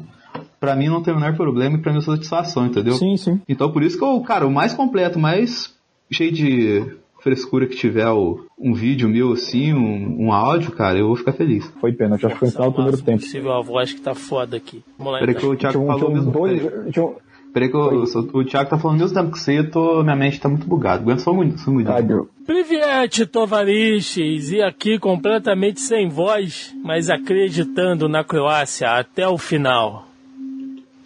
pra 0.60 0.76
mim 0.76 0.88
não 0.88 1.02
tem 1.02 1.14
o 1.14 1.18
menor 1.18 1.36
problema 1.36 1.78
e 1.78 1.82
pra 1.82 1.92
mim 1.92 2.00
é 2.00 2.02
satisfação, 2.02 2.68
entendeu? 2.68 2.94
Sim, 2.94 3.18
sim. 3.18 3.42
Então 3.48 3.72
por 3.72 3.82
isso 3.82 3.98
que 3.98 4.04
eu, 4.04 4.20
cara, 4.22 4.46
o 4.46 4.52
mais 4.52 4.74
completo, 4.74 5.18
mais 5.18 5.74
cheio 6.12 6.32
de 6.32 6.86
frescura 7.22 7.66
que 7.68 7.76
tiver 7.76 8.08
o- 8.10 8.46
um 8.58 8.74
vídeo 8.74 9.08
meu 9.10 9.32
assim, 9.34 9.74
um, 9.74 10.26
um 10.28 10.32
áudio, 10.34 10.72
cara, 10.72 10.98
eu 10.98 11.08
vou 11.08 11.16
ficar 11.16 11.34
feliz. 11.34 11.72
Foi 11.82 11.92
pena, 11.94 12.18
já 12.18 12.30
foi 12.30 12.48
entrar 12.48 12.66
no 12.66 12.74
primeiro 12.74 13.02
tempo. 13.02 13.20
possível 13.20 13.54
a 13.54 13.62
voz 13.62 13.92
que 13.94 14.02
tá 14.02 14.14
foda 14.16 14.58
aqui. 14.58 14.84
Vamos 14.98 15.14
lá. 15.14 15.20
Peraí 15.20 15.36
que 15.36 15.46
o 15.46 15.56
Thiago 15.56 15.78
Tinha 15.80 15.88
falou 15.88 16.06
tinha 16.06 16.16
mesmo. 16.18 16.32
dois. 16.32 16.62
Peraí, 16.62 16.92
Tinha 16.92 17.10
peraí 17.54 17.70
que 17.70 17.76
eu- 17.76 18.04
o, 18.04 18.38
o 18.40 18.46
Thiago 18.46 18.70
tá 18.70 18.78
falando 18.78 19.00
mesmo 19.00 19.16
tempo 19.18 19.32
que 19.32 19.40
você, 19.40 19.60
eu 19.60 19.70
tô, 19.72 20.04
minha 20.04 20.16
mente 20.16 20.40
tá 20.40 20.48
muito 20.50 20.68
bugada. 20.68 21.02
Aguenta 21.02 21.22
só 21.22 21.32
um 21.32 21.58
só 21.58 21.72
um 21.72 21.76
minuto. 21.76 22.30
Priviete 22.46 23.26
Tovariches, 23.26 24.52
e 24.52 24.62
aqui 24.62 24.98
completamente 25.00 25.80
sem 25.82 26.10
voz, 26.10 26.76
mas 26.84 27.10
acreditando 27.10 28.08
na 28.10 28.24
Croácia 28.24 28.90
até 28.92 29.28
o 29.28 29.38
final. 29.38 30.08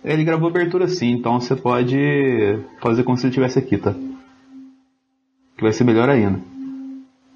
Ele 0.03 0.23
gravou 0.25 0.49
abertura 0.49 0.87
sim, 0.87 1.11
então 1.11 1.39
você 1.39 1.55
pode 1.55 1.97
fazer 2.81 3.03
como 3.03 3.17
se 3.17 3.23
ele 3.25 3.29
estivesse 3.29 3.57
aqui, 3.59 3.77
tá? 3.77 3.93
Que 5.63 5.67
vai 5.67 5.71
ser 5.71 5.85
melhor 5.85 6.09
ainda. 6.09 6.41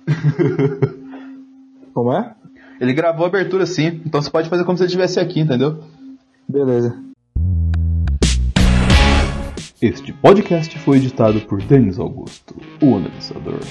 Como 1.94 2.12
é? 2.12 2.36
Ele 2.78 2.92
gravou 2.92 3.24
a 3.24 3.30
abertura 3.30 3.66
sim, 3.66 4.02
então 4.06 4.22
você 4.22 4.30
pode 4.30 4.50
fazer 4.50 4.66
como 4.66 4.78
se 4.78 4.84
ele 4.84 4.88
estivesse 4.88 5.18
aqui, 5.18 5.40
entendeu? 5.40 5.82
Beleza. 6.46 7.02
Este 9.82 10.12
podcast 10.12 10.78
foi 10.80 10.98
editado 10.98 11.40
por 11.40 11.62
Denis 11.62 11.98
Augusto, 11.98 12.54
o 12.82 12.98
analisador. 12.98 13.62